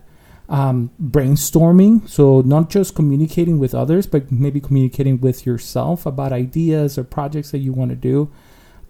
um, 0.50 0.92
brainstorming. 1.02 2.08
So 2.08 2.42
not 2.42 2.70
just 2.70 2.96
communicating 2.96 3.60
with 3.60 3.76
others 3.76 4.08
but 4.08 4.32
maybe 4.32 4.60
communicating 4.60 5.20
with 5.20 5.46
yourself 5.46 6.06
about 6.06 6.34
ideas 6.34 6.98
or 6.98 7.04
projects 7.04 7.52
that 7.52 7.60
you 7.60 7.74
want 7.74 7.90
to 7.92 7.96
do. 7.96 8.32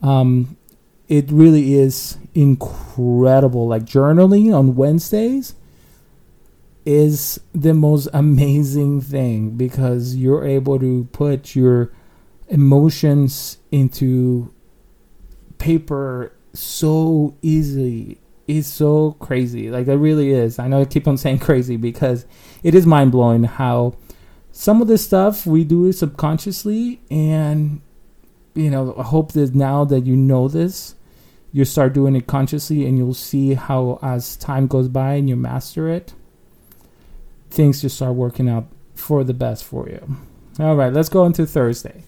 Um, 0.02 0.58
it 1.08 1.32
really 1.32 1.74
is 1.76 2.18
incredible. 2.36 3.68
Like 3.68 3.84
journaling 3.84 4.54
on 4.54 4.76
wednesdays 4.76 5.56
is 6.86 7.40
the 7.54 7.74
most 7.74 8.08
amazing 8.14 9.02
thing 9.02 9.52
because 9.58 10.16
you're 10.16 10.46
able 10.46 10.80
to 10.80 11.04
put 11.12 11.54
your 11.54 11.92
emotions 12.48 13.58
into 13.72 14.54
paper 15.58 16.32
so 16.54 17.36
easily. 17.42 18.20
It's 18.48 18.68
so 18.68 19.12
crazy. 19.20 19.70
Like 19.70 19.88
it 19.88 19.96
really 19.96 20.32
is. 20.32 20.58
I 20.58 20.68
know 20.68 20.82
I 20.82 20.86
keep 20.86 21.08
on 21.08 21.18
saying 21.18 21.40
crazy 21.48 21.78
because 21.78 22.26
it 22.64 22.74
is 22.74 22.86
mind 22.86 23.12
blowing 23.12 23.44
how 23.44 23.96
some 24.52 24.82
of 24.82 24.88
this 24.88 25.04
stuff 25.04 25.46
we 25.46 25.64
do 25.64 25.92
subconsciously 25.92 27.02
and 27.12 27.82
you 28.58 28.72
know, 28.72 28.96
I 28.98 29.04
hope 29.04 29.34
that 29.34 29.54
now 29.54 29.86
that 29.86 30.08
you 30.08 30.16
know 30.16 30.48
this, 30.48 30.96
you 31.52 31.64
start 31.64 31.94
doing 31.94 32.16
it 32.16 32.26
consciously 32.26 32.86
and 32.86 32.98
you'll 32.98 33.14
see 33.14 33.54
how 33.54 34.00
as 34.02 34.36
time 34.36 34.68
goes 34.68 34.88
by 34.88 35.14
and 35.14 35.30
you 35.30 35.36
master 35.36 35.88
it, 35.88 36.14
things 37.52 37.82
just 37.82 37.98
start 37.98 38.16
working 38.16 38.50
out 38.50 38.68
for 38.96 39.24
the 39.24 39.34
best 39.34 39.64
for 39.64 39.88
you. 39.88 40.18
All 40.60 40.76
right, 40.76 40.92
let's 40.92 41.10
go 41.10 41.26
into 41.26 41.46
Thursday. 41.46 42.04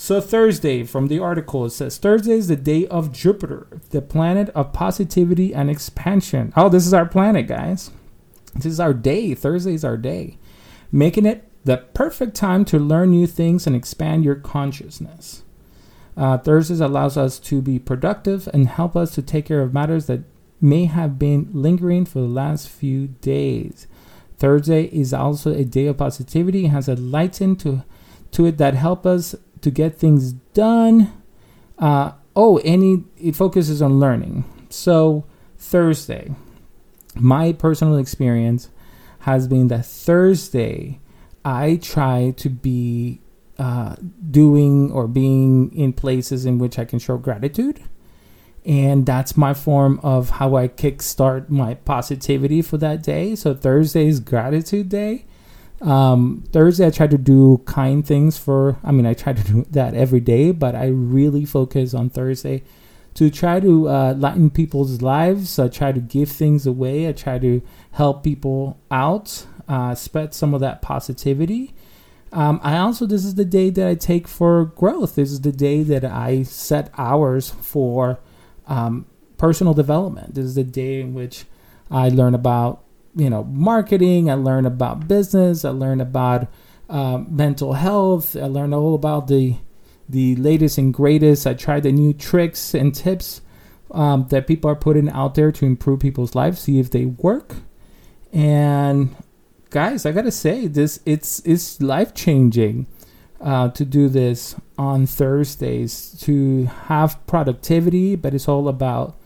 So, 0.00 0.20
Thursday, 0.20 0.84
from 0.84 1.08
the 1.08 1.18
article, 1.18 1.64
it 1.64 1.70
says 1.70 1.98
Thursday 1.98 2.34
is 2.34 2.46
the 2.46 2.54
day 2.54 2.86
of 2.86 3.12
Jupiter, 3.12 3.66
the 3.90 4.00
planet 4.00 4.48
of 4.50 4.72
positivity 4.72 5.52
and 5.52 5.68
expansion. 5.68 6.52
Oh, 6.56 6.68
this 6.68 6.86
is 6.86 6.94
our 6.94 7.04
planet, 7.04 7.48
guys. 7.48 7.90
This 8.54 8.66
is 8.66 8.78
our 8.78 8.94
day. 8.94 9.34
Thursday 9.34 9.74
is 9.74 9.84
our 9.84 9.96
day, 9.96 10.38
making 10.92 11.26
it 11.26 11.50
the 11.64 11.78
perfect 11.94 12.36
time 12.36 12.64
to 12.66 12.78
learn 12.78 13.10
new 13.10 13.26
things 13.26 13.66
and 13.66 13.74
expand 13.74 14.24
your 14.24 14.36
consciousness. 14.36 15.42
Uh, 16.16 16.38
Thursdays 16.38 16.80
allows 16.80 17.16
us 17.16 17.40
to 17.40 17.60
be 17.60 17.80
productive 17.80 18.48
and 18.54 18.68
help 18.68 18.94
us 18.94 19.12
to 19.16 19.20
take 19.20 19.46
care 19.46 19.62
of 19.62 19.74
matters 19.74 20.06
that 20.06 20.20
may 20.60 20.84
have 20.84 21.18
been 21.18 21.50
lingering 21.52 22.04
for 22.04 22.20
the 22.20 22.28
last 22.28 22.68
few 22.68 23.08
days. 23.08 23.88
Thursday 24.36 24.84
is 24.84 25.12
also 25.12 25.52
a 25.52 25.64
day 25.64 25.86
of 25.86 25.96
positivity. 25.96 26.66
It 26.66 26.68
has 26.68 26.88
a 26.88 26.94
light 26.94 27.40
into 27.40 27.82
to 28.30 28.46
it 28.46 28.58
that 28.58 28.74
help 28.74 29.04
us 29.06 29.34
to 29.62 29.70
get 29.70 29.96
things 29.96 30.32
done. 30.32 31.12
Uh, 31.78 32.12
oh, 32.34 32.58
any 32.58 33.04
it 33.16 33.36
focuses 33.36 33.82
on 33.82 33.98
learning. 33.98 34.44
So 34.70 35.24
Thursday, 35.56 36.34
my 37.14 37.52
personal 37.52 37.96
experience 37.96 38.70
has 39.20 39.48
been 39.48 39.68
that 39.68 39.86
Thursday 39.86 41.00
I 41.44 41.76
try 41.76 42.34
to 42.36 42.48
be 42.48 43.20
uh, 43.58 43.96
doing 44.30 44.90
or 44.92 45.08
being 45.08 45.74
in 45.74 45.92
places 45.92 46.46
in 46.46 46.58
which 46.58 46.78
I 46.78 46.84
can 46.84 46.98
show 46.98 47.16
gratitude 47.16 47.82
and 48.68 49.06
that's 49.06 49.34
my 49.34 49.54
form 49.54 49.98
of 50.02 50.28
how 50.28 50.56
I 50.56 50.68
kickstart 50.68 51.48
my 51.48 51.72
positivity 51.74 52.60
for 52.60 52.76
that 52.76 53.02
day. 53.02 53.34
So 53.34 53.54
Thursday 53.54 54.06
is 54.08 54.20
gratitude 54.20 54.90
day. 54.90 55.24
Um, 55.80 56.44
Thursday, 56.52 56.86
I 56.86 56.90
try 56.90 57.06
to 57.06 57.18
do 57.18 57.62
kind 57.64 58.06
things 58.06 58.36
for. 58.38 58.78
I 58.82 58.92
mean, 58.92 59.06
I 59.06 59.14
try 59.14 59.32
to 59.32 59.42
do 59.42 59.66
that 59.70 59.94
every 59.94 60.20
day, 60.20 60.50
but 60.50 60.74
I 60.74 60.86
really 60.88 61.44
focus 61.44 61.94
on 61.94 62.10
Thursday 62.10 62.62
to 63.14 63.30
try 63.30 63.58
to 63.60 63.88
uh, 63.88 64.14
lighten 64.16 64.50
people's 64.50 65.02
lives. 65.02 65.58
I 65.58 65.68
try 65.68 65.92
to 65.92 66.00
give 66.00 66.30
things 66.30 66.66
away. 66.66 67.08
I 67.08 67.12
try 67.12 67.38
to 67.38 67.62
help 67.92 68.22
people 68.22 68.78
out, 68.90 69.46
uh, 69.66 69.94
spread 69.94 70.34
some 70.34 70.54
of 70.54 70.60
that 70.60 70.82
positivity. 70.82 71.74
Um, 72.32 72.60
I 72.62 72.76
also, 72.78 73.06
this 73.06 73.24
is 73.24 73.36
the 73.36 73.44
day 73.44 73.70
that 73.70 73.88
I 73.88 73.94
take 73.94 74.28
for 74.28 74.66
growth. 74.66 75.14
This 75.14 75.32
is 75.32 75.40
the 75.40 75.52
day 75.52 75.82
that 75.82 76.04
I 76.04 76.42
set 76.42 76.92
hours 76.98 77.50
for 77.50 78.20
um, 78.66 79.06
personal 79.38 79.74
development. 79.74 80.34
This 80.34 80.44
is 80.44 80.54
the 80.54 80.64
day 80.64 81.00
in 81.00 81.14
which 81.14 81.46
I 81.90 82.10
learn 82.10 82.34
about 82.34 82.84
you 83.18 83.28
know 83.28 83.44
marketing. 83.44 84.30
I 84.30 84.34
learn 84.34 84.64
about 84.64 85.08
business. 85.08 85.64
I 85.64 85.70
learn 85.70 86.00
about 86.00 86.48
uh, 86.88 87.18
mental 87.28 87.74
health. 87.74 88.36
I 88.36 88.46
learn 88.46 88.72
all 88.72 88.94
about 88.94 89.26
the 89.26 89.56
the 90.08 90.36
latest 90.36 90.78
and 90.78 90.94
greatest. 90.94 91.46
I 91.46 91.54
try 91.54 91.80
the 91.80 91.92
new 91.92 92.14
tricks 92.14 92.74
and 92.74 92.94
tips 92.94 93.42
um, 93.90 94.26
that 94.30 94.46
people 94.46 94.70
are 94.70 94.76
putting 94.76 95.10
out 95.10 95.34
there 95.34 95.52
to 95.52 95.66
improve 95.66 96.00
people's 96.00 96.34
lives. 96.34 96.60
See 96.60 96.78
if 96.78 96.90
they 96.90 97.04
work. 97.06 97.56
And 98.32 99.14
guys, 99.70 100.06
I 100.06 100.12
gotta 100.12 100.30
say 100.30 100.66
this 100.68 101.00
it's 101.04 101.40
it's 101.44 101.82
life 101.82 102.14
changing 102.14 102.86
uh, 103.40 103.70
to 103.70 103.84
do 103.84 104.08
this 104.08 104.54
on 104.78 105.06
Thursdays 105.06 106.16
to 106.20 106.64
have 106.86 107.24
productivity, 107.26 108.16
but 108.16 108.32
it's 108.32 108.48
all 108.48 108.68
about 108.68 109.17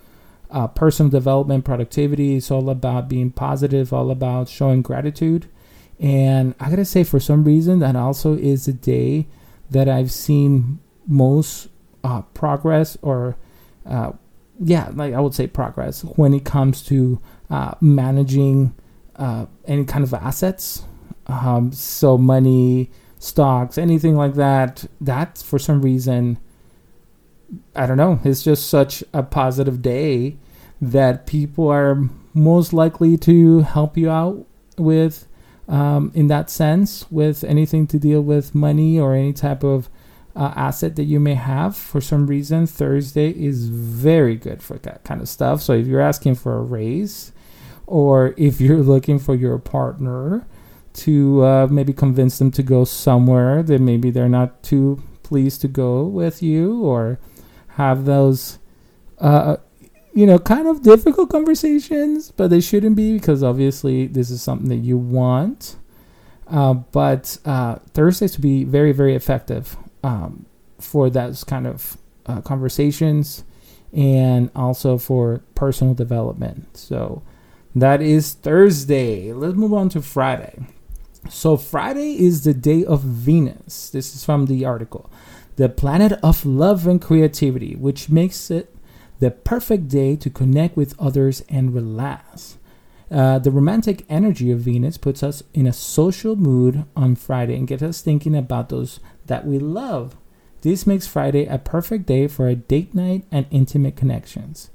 uh, 0.53 0.69
personal 0.69 1.11
development, 1.11 1.65
productivity. 1.65 2.37
It's 2.37 2.51
all 2.51 2.71
about 2.71 3.09
being 3.09 3.31
positive, 3.31 3.93
all 3.93 4.11
about 4.11 4.49
showing 4.49 4.83
gratitude. 4.83 5.49
And 5.99 6.55
I 6.61 6.69
gotta 6.71 6.85
say, 6.85 7.05
for 7.05 7.19
some 7.19 7.45
reason, 7.45 7.79
that 7.79 7.97
also 7.97 8.37
is 8.37 8.69
a 8.69 8.73
day 8.73 9.27
that 9.71 9.89
I've 9.89 10.13
seen 10.13 10.79
most 11.07 11.69
uh, 12.05 12.23
progress, 12.35 12.99
or 13.03 13.37
uh, 13.87 14.13
yeah, 14.61 14.91
like 14.95 15.15
I 15.15 15.21
would 15.21 15.35
say 15.35 15.47
progress 15.47 16.03
when 16.03 16.35
it 16.35 16.45
comes 16.45 16.83
to 16.85 17.21
uh, 17.51 17.75
managing 17.81 18.75
uh, 19.17 19.47
any 19.67 19.85
kind 19.85 20.05
of 20.05 20.13
assets. 20.13 20.85
Um, 21.27 21.73
so 21.73 22.19
money, 22.19 22.91
stocks, 23.19 23.79
anything 23.79 24.17
like 24.17 24.35
that, 24.35 24.85
that 25.01 25.39
for 25.39 25.59
some 25.59 25.81
reason, 25.81 26.39
I 27.75 27.87
don't 27.87 27.97
know, 27.97 28.21
it's 28.25 28.43
just 28.43 28.69
such 28.69 29.05
a 29.15 29.23
positive 29.23 29.81
day 29.81 30.37
that 30.83 31.27
people 31.27 31.69
are 31.69 31.97
most 32.35 32.73
likely 32.73 33.17
to 33.17 33.61
help 33.61 33.97
you 33.97 34.11
out 34.11 34.45
with 34.77 35.29
um, 35.69 36.11
in 36.13 36.27
that 36.27 36.51
sense 36.51 37.07
with 37.11 37.45
anything 37.45 37.87
to 37.87 37.99
deal 37.99 38.21
with 38.21 38.55
money 38.55 38.99
or 38.99 39.15
any 39.15 39.33
type 39.33 39.63
of 39.63 39.89
uh, 40.35 40.53
asset 40.57 40.97
that 40.97 41.05
you 41.05 41.21
may 41.21 41.35
have. 41.35 41.77
For 41.77 42.01
some 42.01 42.27
reason 42.27 42.67
thursday 42.67 43.31
is 43.31 43.69
very 43.69 44.35
good 44.35 44.61
for 44.61 44.77
that 44.79 45.05
kind 45.05 45.21
of 45.21 45.29
stuff. 45.29 45.63
So 45.63 45.73
if 45.73 45.87
you're 45.87 46.01
asking 46.01 46.35
for 46.35 46.57
a 46.57 46.63
raise 46.63 47.33
or 47.87 48.35
if 48.37 48.61
you're 48.61 48.83
looking 48.83 49.21
for 49.21 49.37
your 49.37 49.59
partner 49.59 50.45
to 50.95 51.45
uh, 51.45 51.69
maybe 51.71 51.93
convince 51.93 52.39
them 52.39 52.51
to 52.51 52.63
go 52.63 52.85
somewhere 52.85 53.63
that 53.63 53.81
maybe 53.81 54.11
they're 54.11 54.29
not 54.29 54.63
too 54.65 55.01
pleased 55.23 55.61
to 55.61 55.69
go 55.69 56.03
with 56.05 56.43
you 56.43 56.83
or 56.83 57.21
have 57.77 58.05
those 58.05 58.59
uh, 59.19 59.57
you 60.15 60.27
know 60.27 60.39
kind 60.39 60.67
of 60.67 60.83
difficult 60.83 61.31
conversations 61.31 62.31
but 62.33 62.49
they 62.51 62.61
shouldn't 62.61 62.97
be 62.97 63.15
because 63.15 63.43
obviously 63.43 64.07
this 64.07 64.31
is 64.31 64.43
something 64.43 64.69
that 64.69 64.77
you 64.85 64.97
want 64.99 65.77
uh, 66.49 66.75
but 66.75 67.39
uh, 67.45 67.77
thursdays 67.95 68.33
to 68.33 68.41
be 68.41 68.65
very 68.65 68.93
very 68.93 69.15
effective 69.15 69.77
um, 70.05 70.47
for 70.79 71.09
those 71.09 71.45
kind 71.45 71.67
of 71.67 71.97
uh, 72.27 72.41
conversations 72.41 73.45
and 73.93 74.51
also 74.55 74.99
for 74.99 75.43
personal 75.55 75.95
development 75.95 76.77
so 76.77 77.23
that 77.75 78.03
is 78.03 78.33
thursday 78.35 79.33
let's 79.33 79.57
move 79.57 79.73
on 79.73 79.89
to 79.89 80.01
friday 80.03 80.67
So, 81.31 81.57
Friday 81.57 82.19
is 82.19 82.43
the 82.43 82.53
day 82.53 82.85
of 82.85 83.03
Venus. 83.03 83.91
This 83.91 84.15
is 84.15 84.25
from 84.25 84.47
the 84.47 84.65
article. 84.65 85.09
The 85.55 85.69
planet 85.69 86.13
of 86.23 86.45
love 86.45 86.87
and 86.87 87.01
creativity, 87.01 87.77
which 87.77 88.09
makes 88.09 88.51
it 88.51 88.75
the 89.23 89.31
perfect 89.31 89.87
day 89.87 90.17
to 90.17 90.29
connect 90.29 90.77
with 90.77 90.99
others 90.99 91.45
and 91.49 91.73
relax. 91.73 92.59
Uh, 93.09 93.39
the 93.39 93.53
romantic 93.53 94.05
energy 94.09 94.51
of 94.51 94.59
Venus 94.59 94.99
puts 94.99 95.23
us 95.23 95.45
in 95.55 95.65
a 95.65 95.73
social 95.73 96.35
mood 96.35 96.85
on 96.97 97.15
Friday 97.15 97.55
and 97.55 97.69
gets 97.69 97.85
us 97.85 98.01
thinking 98.01 98.35
about 98.35 98.69
those 98.69 98.99
that 99.27 99.47
we 99.47 99.61
love. 99.61 100.17
This 100.63 100.89
makes 100.89 101.07
Friday 101.07 101.47
a 101.47 101.59
perfect 101.59 102.05
day 102.07 102.27
for 102.27 102.49
a 102.49 102.57
date 102.57 102.97
night 102.97 103.25
and 103.31 103.47
intimate 103.53 103.95
connections. 103.95 104.71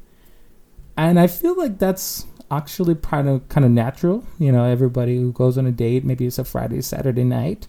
And 0.96 1.20
I 1.20 1.27
feel 1.27 1.58
like 1.58 1.77
that's 1.77 2.25
actually 2.50 2.96
kind 2.96 3.27
of 3.27 3.50
kind 3.50 3.66
of 3.66 3.72
natural. 3.72 4.24
You 4.39 4.54
know, 4.54 4.63
everybody 4.63 5.18
who 5.18 5.34
goes 5.34 5.58
on 5.58 5.66
a 5.66 5.74
date, 5.74 6.06
maybe 6.06 6.25
it's 6.25 6.39
a 6.39 6.46
Friday, 6.46 6.80
Saturday 6.80 7.25
night. 7.25 7.68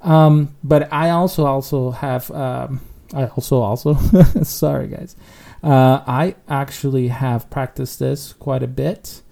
Um, 0.00 0.56
but 0.64 0.90
I 0.90 1.10
also 1.10 1.44
also 1.44 1.90
have 1.90 2.30
um, 2.30 2.80
I 3.12 3.26
also 3.26 3.60
also 3.60 3.94
sorry 4.44 4.88
guys. 4.88 5.14
Uh, 5.62 6.02
I 6.06 6.36
actually 6.48 7.08
have 7.08 7.50
practiced 7.50 7.98
this 7.98 8.32
quite 8.32 8.62
a 8.62 8.68
bit. 8.68 9.22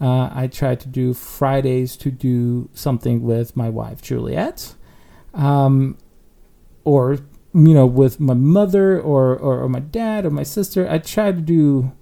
Uh, 0.00 0.30
I 0.32 0.48
try 0.48 0.74
to 0.74 0.88
do 0.88 1.14
Fridays 1.14 1.96
to 1.98 2.10
do 2.10 2.68
something 2.74 3.22
with 3.22 3.56
my 3.56 3.68
wife 3.68 4.02
Juliet, 4.02 4.74
um, 5.32 5.96
or 6.84 7.18
you 7.54 7.74
know 7.74 7.86
with 7.86 8.18
my 8.18 8.34
mother 8.34 9.00
or, 9.00 9.36
or, 9.36 9.60
or 9.60 9.68
my 9.68 9.80
dad 9.80 10.26
or 10.26 10.30
my 10.30 10.42
sister. 10.42 10.88
I 10.90 10.98
try 10.98 11.30
to 11.30 11.40
do 11.40 11.92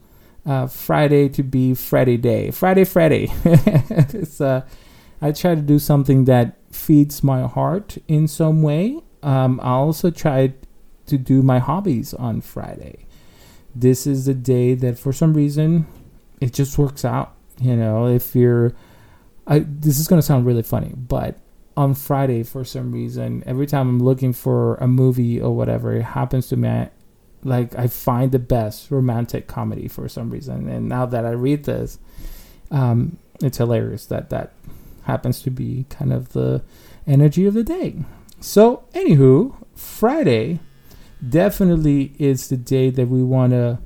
uh, 0.47 0.67
Friday 0.67 1.29
to 1.31 1.43
be 1.43 1.75
Friday 1.75 2.17
Day. 2.17 2.51
Friday 2.51 2.85
Friday. 2.85 3.29
it's 3.45 4.41
uh, 4.41 4.63
I 5.21 5.33
try 5.33 5.55
to 5.55 5.61
do 5.61 5.79
something 5.79 6.25
that 6.25 6.57
feeds 6.73 7.23
my 7.23 7.47
heart 7.47 7.99
in 8.09 8.27
some 8.27 8.63
way. 8.63 9.01
Um, 9.23 9.61
I 9.63 9.73
also 9.73 10.11
try 10.11 10.55
to 11.07 11.19
do 11.19 11.43
my 11.43 11.59
hobbies 11.59 12.15
on 12.15 12.41
Friday. 12.41 13.07
This 13.75 14.07
is 14.07 14.27
the 14.27 14.35
day 14.35 14.75
that 14.75 14.99
for 14.99 15.13
some 15.13 15.35
reason 15.35 15.87
it 16.41 16.53
just 16.53 16.79
works 16.79 17.05
out 17.05 17.35
you 17.61 17.77
know, 17.77 18.07
if 18.07 18.35
you're, 18.35 18.73
I 19.47 19.61
this 19.61 20.01
is 20.01 20.09
gonna 20.09 20.23
sound 20.23 20.47
really 20.47 20.63
funny, 20.63 20.93
but 20.97 21.39
on 21.77 21.95
Friday 21.95 22.43
for 22.43 22.65
some 22.65 22.91
reason, 22.91 23.45
every 23.47 23.67
time 23.67 23.89
I'm 23.89 24.03
looking 24.03 24.33
for 24.33 24.77
a 24.77 24.89
movie 24.89 25.41
or 25.41 25.55
whatever, 25.55 25.95
it 25.95 26.03
happens 26.03 26.49
to 26.49 26.57
me. 26.57 26.89
Like 27.45 27.75
I 27.79 27.87
find 27.87 28.33
the 28.33 28.39
best 28.39 28.91
romantic 28.91 29.47
comedy 29.47 29.89
for 29.89 30.09
some 30.09 30.31
reason, 30.31 30.69
and 30.69 30.89
now 30.89 31.07
that 31.07 31.25
I 31.25 31.31
read 31.31 31.65
this, 31.65 31.99
um, 32.71 33.19
it's 33.43 33.59
hilarious 33.59 34.07
that 34.07 34.31
that 34.31 34.53
happens 35.05 35.43
to 35.43 35.51
be 35.51 35.87
kind 35.91 36.13
of 36.13 36.33
the 36.33 36.63
energy 37.07 37.47
of 37.47 37.55
the 37.55 37.65
day. 37.65 37.97
So, 38.41 38.85
anywho, 38.95 39.55
Friday 39.75 40.61
definitely 41.29 42.15
is 42.19 42.49
the 42.49 42.57
day 42.57 42.91
that 42.91 43.09
we 43.09 43.23
want 43.23 43.53
to 43.53 43.79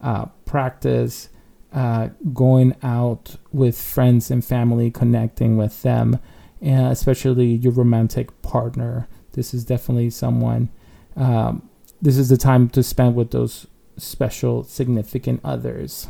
uh, 0.00 0.26
practice 0.44 1.28
uh, 1.72 2.08
going 2.32 2.74
out 2.82 3.36
with 3.52 3.78
friends 3.78 4.30
and 4.30 4.44
family, 4.44 4.90
connecting 4.90 5.56
with 5.56 5.82
them, 5.82 6.18
and 6.60 6.86
especially 6.86 7.46
your 7.46 7.72
romantic 7.72 8.40
partner. 8.42 9.08
This 9.32 9.52
is 9.52 9.64
definitely 9.64 10.10
someone. 10.10 10.70
Um, 11.16 11.68
this 12.00 12.16
is 12.16 12.28
the 12.28 12.36
time 12.36 12.68
to 12.70 12.82
spend 12.82 13.14
with 13.14 13.30
those 13.30 13.66
special, 13.96 14.64
significant 14.64 15.40
others. 15.44 16.08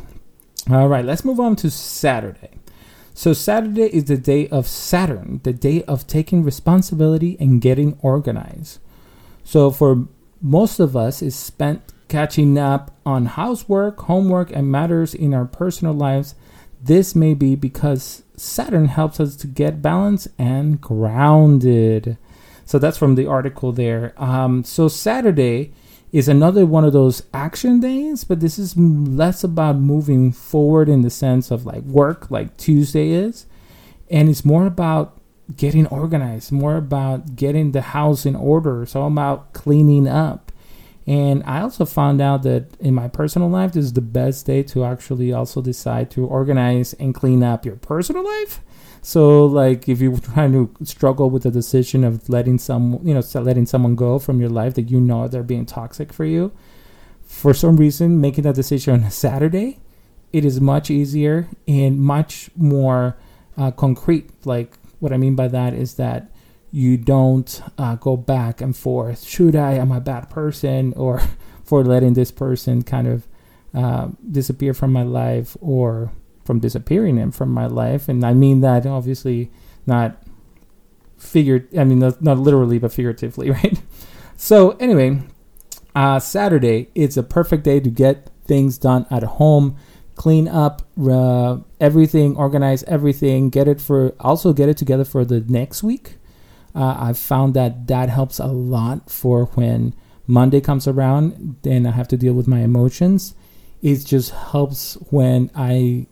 All 0.69 0.87
right, 0.87 1.03
let's 1.03 1.25
move 1.25 1.39
on 1.39 1.55
to 1.57 1.71
Saturday. 1.71 2.51
So, 3.13 3.33
Saturday 3.33 3.87
is 3.87 4.05
the 4.05 4.17
day 4.17 4.47
of 4.49 4.67
Saturn, 4.67 5.41
the 5.43 5.53
day 5.53 5.83
of 5.83 6.05
taking 6.05 6.43
responsibility 6.43 7.35
and 7.39 7.59
getting 7.59 7.97
organized. 8.01 8.79
So, 9.43 9.71
for 9.71 10.07
most 10.41 10.79
of 10.79 10.95
us, 10.95 11.21
is 11.21 11.35
spent 11.35 11.81
catching 12.07 12.57
up 12.57 12.91
on 13.05 13.25
housework, 13.25 13.99
homework, 14.01 14.51
and 14.51 14.71
matters 14.71 15.13
in 15.13 15.33
our 15.33 15.45
personal 15.45 15.93
lives. 15.93 16.35
This 16.81 17.15
may 17.15 17.33
be 17.33 17.55
because 17.55 18.23
Saturn 18.35 18.85
helps 18.87 19.19
us 19.19 19.35
to 19.37 19.47
get 19.47 19.81
balanced 19.81 20.27
and 20.37 20.79
grounded. 20.79 22.17
So 22.65 22.77
that's 22.79 22.97
from 22.97 23.15
the 23.15 23.25
article 23.25 23.71
there. 23.71 24.13
Um, 24.17 24.63
so 24.63 24.87
Saturday 24.87 25.73
is 26.11 26.27
another 26.27 26.65
one 26.65 26.85
of 26.85 26.93
those 26.93 27.23
action 27.33 27.79
days, 27.79 28.23
but 28.23 28.39
this 28.39 28.57
is 28.57 28.77
less 28.77 29.43
about 29.43 29.77
moving 29.77 30.31
forward 30.31 30.87
in 30.87 31.01
the 31.01 31.09
sense 31.09 31.51
of 31.51 31.65
like 31.65 31.83
work, 31.83 32.31
like 32.31 32.55
Tuesday 32.57 33.09
is, 33.09 33.45
and 34.09 34.29
it's 34.29 34.45
more 34.45 34.65
about 34.65 35.16
getting 35.55 35.87
organized, 35.87 36.51
more 36.51 36.75
about 36.75 37.35
getting 37.35 37.71
the 37.71 37.81
house 37.81 38.25
in 38.25 38.35
order. 38.35 38.83
It's 38.83 38.95
all 38.95 39.07
about 39.07 39.53
cleaning 39.53 40.07
up. 40.07 40.51
And 41.07 41.41
I 41.45 41.61
also 41.61 41.85
found 41.85 42.19
out 42.19 42.43
that 42.43 42.67
in 42.81 42.93
my 42.93 43.07
personal 43.07 43.49
life, 43.49 43.71
this 43.71 43.85
is 43.85 43.93
the 43.93 44.01
best 44.01 44.45
day 44.45 44.61
to 44.63 44.83
actually 44.83 45.31
also 45.31 45.61
decide 45.61 46.11
to 46.11 46.25
organize 46.25 46.91
and 46.93 47.15
clean 47.15 47.43
up 47.43 47.65
your 47.65 47.77
personal 47.77 48.25
life. 48.25 48.59
So, 49.01 49.45
like, 49.45 49.87
if 49.87 50.01
you're 50.01 50.17
trying 50.33 50.51
to 50.51 50.85
struggle 50.85 51.29
with 51.29 51.43
the 51.43 51.51
decision 51.51 52.03
of 52.03 52.27
letting 52.27 52.57
some, 52.57 52.99
you 53.03 53.13
know, 53.13 53.23
letting 53.35 53.65
someone 53.65 53.95
go 53.95 54.19
from 54.19 54.41
your 54.41 54.49
life 54.49 54.73
that 54.73 54.91
you 54.91 54.99
know 54.99 55.29
they're 55.29 55.43
being 55.43 55.65
toxic 55.65 56.11
for 56.11 56.25
you, 56.25 56.51
for 57.23 57.53
some 57.53 57.77
reason, 57.77 58.19
making 58.19 58.43
that 58.43 58.55
decision 58.55 58.95
on 58.95 59.03
a 59.03 59.11
Saturday, 59.11 59.79
it 60.33 60.43
is 60.43 60.59
much 60.59 60.91
easier 60.91 61.47
and 61.69 61.99
much 62.01 62.49
more 62.57 63.15
uh, 63.57 63.71
concrete. 63.71 64.29
Like, 64.45 64.76
what 64.99 65.13
I 65.13 65.17
mean 65.17 65.35
by 65.35 65.47
that 65.47 65.73
is 65.73 65.95
that 65.95 66.31
you 66.71 66.97
don't 66.97 67.61
uh, 67.77 67.95
go 67.95 68.17
back 68.17 68.61
and 68.61 68.75
forth. 68.75 69.23
Should 69.23 69.55
I? 69.55 69.73
Am 69.73 69.91
a 69.91 70.01
bad 70.01 70.29
person? 70.29 70.93
Or 70.97 71.21
for 71.63 71.83
letting 71.83 72.13
this 72.13 72.31
person 72.31 72.81
kind 72.81 73.07
of 73.07 73.27
uh, 73.73 74.07
disappear 74.31 74.73
from 74.73 74.93
my 74.93 75.03
life 75.03 75.57
or 75.59 76.13
from 76.45 76.59
disappearing 76.59 77.17
him 77.17 77.29
from 77.29 77.49
my 77.49 77.65
life. 77.65 78.07
And 78.07 78.25
I 78.25 78.33
mean 78.33 78.61
that 78.61 78.85
obviously 78.85 79.51
not 79.85 80.23
figured, 81.17 81.67
I 81.77 81.83
mean, 81.83 81.99
not, 81.99 82.21
not 82.21 82.39
literally, 82.39 82.79
but 82.79 82.93
figuratively, 82.93 83.51
right? 83.51 83.81
So, 84.37 84.71
anyway, 84.79 85.19
uh, 85.93 86.19
Saturday, 86.19 86.89
it's 86.95 87.17
a 87.17 87.23
perfect 87.23 87.63
day 87.63 87.81
to 87.81 87.89
get 87.89 88.29
things 88.45 88.77
done 88.77 89.05
at 89.11 89.23
home 89.23 89.75
clean 90.17 90.47
up 90.47 90.81
uh, 91.09 91.57
everything, 91.79 92.35
organize 92.35 92.83
everything, 92.83 93.49
get 93.49 93.67
it 93.67 93.79
for 93.79 94.13
also 94.19 94.51
get 94.51 94.67
it 94.67 94.75
together 94.75 95.05
for 95.05 95.23
the 95.23 95.39
next 95.41 95.83
week. 95.83 96.15
Uh, 96.75 96.97
I've 96.99 97.17
found 97.17 97.53
that 97.53 97.87
that 97.87 98.09
helps 98.09 98.39
a 98.39 98.47
lot 98.47 99.09
for 99.09 99.45
when 99.45 99.93
Monday 100.25 100.59
comes 100.59 100.87
around 100.87 101.55
and 101.63 101.87
I 101.87 101.91
have 101.91 102.07
to 102.09 102.17
deal 102.17 102.33
with 102.33 102.47
my 102.47 102.59
emotions. 102.59 103.35
It 103.81 104.05
just 104.05 104.31
helps 104.31 104.95
when 105.11 105.49
I 105.55 106.07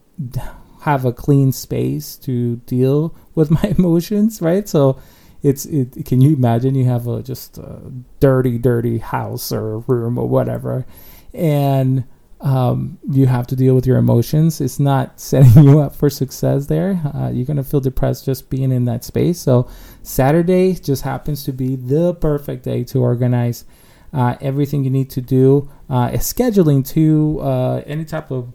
have 0.81 1.03
a 1.03 1.11
clean 1.11 1.51
space 1.51 2.15
to 2.17 2.57
deal 2.67 3.15
with 3.33 3.49
my 3.49 3.73
emotions, 3.77 4.41
right? 4.41 4.69
So 4.69 4.99
it's 5.41 5.65
it, 5.65 6.05
can 6.05 6.21
you 6.21 6.35
imagine 6.35 6.75
you 6.75 6.85
have 6.85 7.07
a 7.07 7.23
just 7.23 7.57
a 7.57 7.91
dirty 8.19 8.59
dirty 8.59 8.99
house 8.99 9.51
or 9.51 9.79
room 9.79 10.17
or 10.17 10.27
whatever 10.27 10.85
and 11.33 12.05
um, 12.41 12.99
you 13.09 13.27
have 13.27 13.47
to 13.47 13.55
deal 13.55 13.75
with 13.75 13.87
your 13.87 13.97
emotions. 13.97 14.59
It's 14.59 14.79
not 14.79 15.19
setting 15.19 15.63
you 15.63 15.79
up 15.79 15.95
for 15.95 16.09
success 16.09 16.67
there. 16.67 17.01
Uh, 17.13 17.29
you're 17.33 17.45
going 17.45 17.57
to 17.57 17.63
feel 17.63 17.79
depressed 17.79 18.25
just 18.25 18.49
being 18.49 18.71
in 18.71 18.85
that 18.85 19.03
space. 19.03 19.39
So, 19.39 19.69
Saturday 20.03 20.73
just 20.73 21.03
happens 21.03 21.43
to 21.45 21.51
be 21.51 21.75
the 21.75 22.13
perfect 22.13 22.63
day 22.63 22.83
to 22.85 23.01
organize 23.01 23.65
uh, 24.13 24.35
everything 24.41 24.83
you 24.83 24.89
need 24.89 25.09
to 25.11 25.21
do. 25.21 25.69
Uh, 25.89 26.09
scheduling 26.11 26.87
to 26.89 27.39
uh, 27.41 27.81
any 27.85 28.05
type 28.05 28.31
of 28.31 28.53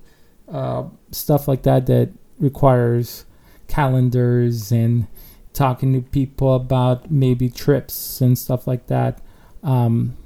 uh, 0.48 0.84
stuff 1.10 1.48
like 1.48 1.62
that 1.62 1.86
that 1.86 2.10
requires 2.38 3.24
calendars 3.68 4.72
and 4.72 5.06
talking 5.52 5.92
to 5.92 6.00
people 6.00 6.54
about 6.54 7.10
maybe 7.10 7.48
trips 7.48 8.20
and 8.20 8.38
stuff 8.38 8.66
like 8.66 8.86
that, 8.86 9.20
um, 9.62 10.16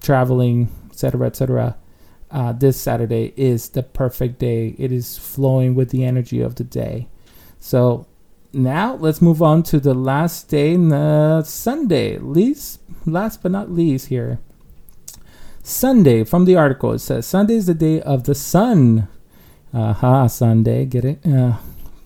traveling, 0.00 0.68
etc., 0.90 1.26
etc 1.26 1.76
uh, 2.36 2.52
this 2.52 2.78
Saturday 2.78 3.32
is 3.34 3.70
the 3.70 3.82
perfect 3.82 4.38
day. 4.38 4.76
It 4.78 4.92
is 4.92 5.16
flowing 5.16 5.74
with 5.74 5.88
the 5.88 6.04
energy 6.04 6.42
of 6.42 6.56
the 6.56 6.64
day. 6.64 7.08
So 7.58 8.06
now 8.52 8.94
let's 8.96 9.22
move 9.22 9.40
on 9.42 9.62
to 9.64 9.80
the 9.80 9.94
last 9.94 10.50
day, 10.50 10.76
uh, 10.76 11.42
Sunday. 11.42 12.18
Least, 12.18 12.82
last 13.06 13.42
but 13.42 13.52
not 13.52 13.70
least 13.70 14.08
here. 14.08 14.38
Sunday 15.62 16.24
from 16.24 16.44
the 16.44 16.56
article 16.56 16.92
it 16.92 17.00
says 17.00 17.26
Sunday 17.26 17.54
is 17.54 17.66
the 17.66 17.74
day 17.74 18.02
of 18.02 18.24
the 18.24 18.34
sun. 18.34 19.08
Aha, 19.72 20.24
uh 20.24 20.28
Sunday, 20.28 20.84
get 20.84 21.06
it? 21.06 21.26
Uh, 21.26 21.56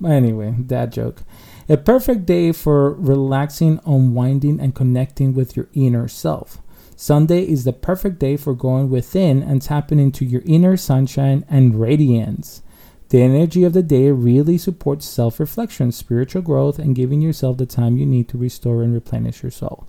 anyway, 0.06 0.54
dad 0.64 0.92
joke. 0.92 1.22
A 1.68 1.76
perfect 1.76 2.24
day 2.24 2.52
for 2.52 2.92
relaxing, 2.94 3.80
unwinding, 3.84 4.60
and 4.60 4.76
connecting 4.76 5.34
with 5.34 5.56
your 5.56 5.68
inner 5.74 6.06
self. 6.06 6.58
Sunday 7.00 7.48
is 7.48 7.64
the 7.64 7.72
perfect 7.72 8.18
day 8.18 8.36
for 8.36 8.52
going 8.52 8.90
within 8.90 9.42
and 9.42 9.62
tapping 9.62 9.98
into 9.98 10.22
your 10.22 10.42
inner 10.44 10.76
sunshine 10.76 11.46
and 11.48 11.80
radiance. 11.80 12.60
The 13.08 13.22
energy 13.22 13.64
of 13.64 13.72
the 13.72 13.82
day 13.82 14.10
really 14.10 14.58
supports 14.58 15.06
self 15.06 15.40
reflection, 15.40 15.92
spiritual 15.92 16.42
growth, 16.42 16.78
and 16.78 16.94
giving 16.94 17.22
yourself 17.22 17.56
the 17.56 17.64
time 17.64 17.96
you 17.96 18.04
need 18.04 18.28
to 18.28 18.36
restore 18.36 18.82
and 18.82 18.92
replenish 18.92 19.42
your 19.42 19.50
soul. 19.50 19.88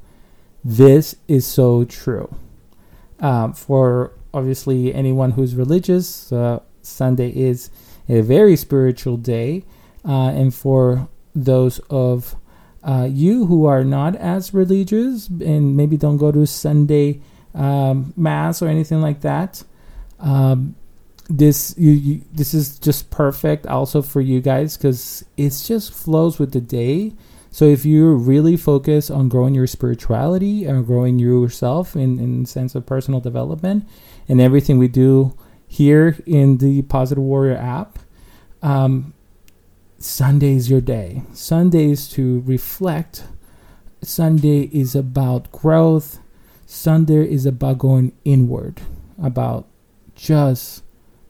This 0.64 1.18
is 1.28 1.46
so 1.46 1.84
true. 1.84 2.34
Um, 3.20 3.52
for 3.52 4.14
obviously 4.34 4.94
anyone 4.94 5.32
who's 5.32 5.54
religious, 5.54 6.32
uh, 6.32 6.62
Sunday 6.82 7.32
is 7.32 7.72
a 8.08 8.22
very 8.22 8.56
spiritual 8.56 9.18
day. 9.18 9.66
Uh, 10.08 10.30
and 10.30 10.56
for 10.56 11.10
those 11.36 11.80
of 11.90 12.38
uh, 12.84 13.08
you 13.10 13.46
who 13.46 13.66
are 13.66 13.84
not 13.84 14.16
as 14.16 14.54
religious 14.54 15.28
and 15.28 15.78
maybe 15.78 15.98
don't 15.98 16.18
go 16.18 16.32
to 16.32 16.46
Sunday 16.48 17.22
um, 17.54 18.14
mass 18.18 18.62
or 18.62 18.68
anything 18.68 19.02
like 19.02 19.22
that, 19.22 19.64
um, 20.20 20.76
this 21.30 21.76
you, 21.78 21.92
you, 21.92 22.22
this 22.34 22.54
is 22.54 22.80
just 22.80 23.10
perfect 23.10 23.66
also 23.66 24.02
for 24.02 24.22
you 24.22 24.42
guys 24.42 24.76
because 24.76 25.24
it 25.38 25.50
just 25.66 25.94
flows 25.94 26.40
with 26.40 26.52
the 26.52 26.62
day. 26.62 27.14
So 27.52 27.66
if 27.66 27.86
you 27.86 28.14
really 28.14 28.58
focus 28.58 29.10
on 29.10 29.30
growing 29.30 29.54
your 29.54 29.68
spirituality 29.68 30.66
and 30.66 30.86
growing 30.86 31.20
yourself 31.20 31.96
in 31.96 32.20
in 32.20 32.46
sense 32.46 32.76
of 32.76 32.86
personal 32.86 33.20
development 33.20 33.88
and 34.28 34.42
everything 34.42 34.78
we 34.78 34.88
do 34.88 35.38
here 35.68 36.18
in 36.26 36.58
the 36.58 36.82
Positive 36.84 37.24
Warrior 37.24 37.58
app, 37.58 38.00
um, 38.62 39.14
Sunday 40.04 40.56
is 40.56 40.70
your 40.70 40.82
day. 40.82 41.22
Sunday 41.34 41.92
is 41.92 42.08
to 42.10 42.42
reflect. 42.42 43.24
Sunday 44.02 44.62
is 44.74 44.96
about 44.96 45.52
growth. 45.52 46.20
Sunday 46.66 47.32
is 47.32 47.46
about 47.46 47.78
going 47.78 48.12
inward, 48.26 48.82
about 49.22 49.68
just 50.16 50.84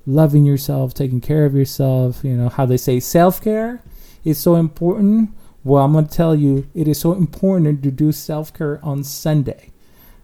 loving 0.05 0.45
yourself, 0.45 0.93
taking 0.93 1.19
care 1.19 1.45
of 1.45 1.53
yourself. 1.53 2.23
You 2.23 2.37
know 2.37 2.47
how 2.47 2.65
they 2.65 2.77
say 2.77 3.01
self 3.01 3.41
care 3.41 3.83
is 4.23 4.37
so 4.37 4.55
important. 4.55 5.31
Well, 5.63 5.83
I'm 5.83 5.91
going 5.91 6.07
to 6.07 6.13
tell 6.13 6.33
you, 6.33 6.67
it 6.73 6.87
is 6.87 6.99
so 6.99 7.11
important 7.13 7.83
to 7.83 7.91
do 7.91 8.11
self 8.13 8.53
care 8.53 8.79
on 8.83 9.03
Sunday. 9.03 9.71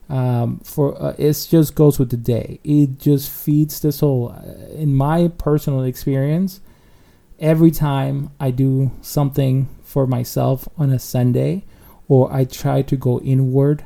Um, 0.09 0.59
for 0.59 0.99
uh, 1.01 1.15
it 1.17 1.47
just 1.49 1.75
goes 1.75 1.99
with 1.99 2.11
the 2.11 2.17
day. 2.17 2.61
It 2.63 2.97
just 2.97 3.29
feeds 3.29 3.81
the 3.81 3.91
soul. 3.91 4.33
Uh, 4.33 4.71
in 4.73 4.95
my 4.95 5.27
personal 5.27 5.83
experience, 5.83 6.61
every 7.39 7.71
time 7.71 8.31
I 8.39 8.51
do 8.51 8.91
something 9.01 9.67
for 9.83 10.07
myself 10.07 10.67
on 10.77 10.91
a 10.91 10.99
Sunday, 10.99 11.65
or 12.07 12.31
I 12.33 12.45
try 12.45 12.81
to 12.83 12.95
go 12.95 13.19
inward 13.19 13.85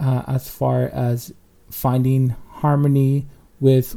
uh, 0.00 0.22
as 0.26 0.48
far 0.48 0.84
as 0.88 1.32
finding 1.70 2.34
harmony 2.48 3.26
with 3.60 3.94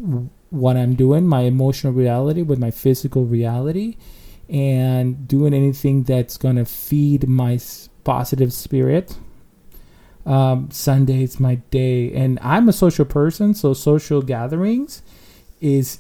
what 0.50 0.76
I'm 0.76 0.96
doing, 0.96 1.26
my 1.28 1.42
emotional 1.42 1.94
reality 1.94 2.42
with 2.42 2.60
my 2.60 2.72
physical 2.72 3.26
reality, 3.26 3.98
and 4.50 5.28
doing 5.28 5.54
anything 5.54 6.04
that's 6.04 6.38
going 6.38 6.58
to 6.58 6.66
feed 6.66 7.28
my 7.28 7.60
positive 8.04 8.52
spirit. 8.52 9.18
Um, 10.26 10.70
Sunday 10.70 11.24
is 11.24 11.40
my 11.40 11.56
day, 11.56 12.12
and 12.14 12.38
I'm 12.42 12.70
a 12.70 12.74
social 12.74 13.06
person, 13.06 13.54
so 13.54 13.74
social 13.74 14.22
gatherings 14.22 15.02
is 15.62 16.00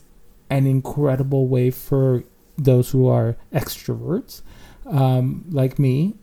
an 0.49 0.67
incredible 0.67 1.47
way 1.47 1.71
for 1.71 2.23
those 2.63 2.91
who 2.91 3.07
are 3.07 3.35
extroverts, 3.53 4.41
um, 4.85 5.45
like 5.49 5.79
me, 5.79 6.15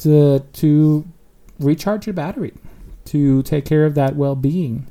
to 0.00 0.40
to 0.40 1.06
recharge 1.58 2.06
your 2.06 2.14
battery, 2.14 2.52
to 3.06 3.42
take 3.42 3.64
care 3.64 3.86
of 3.86 3.94
that 3.94 4.16
well-being. 4.16 4.86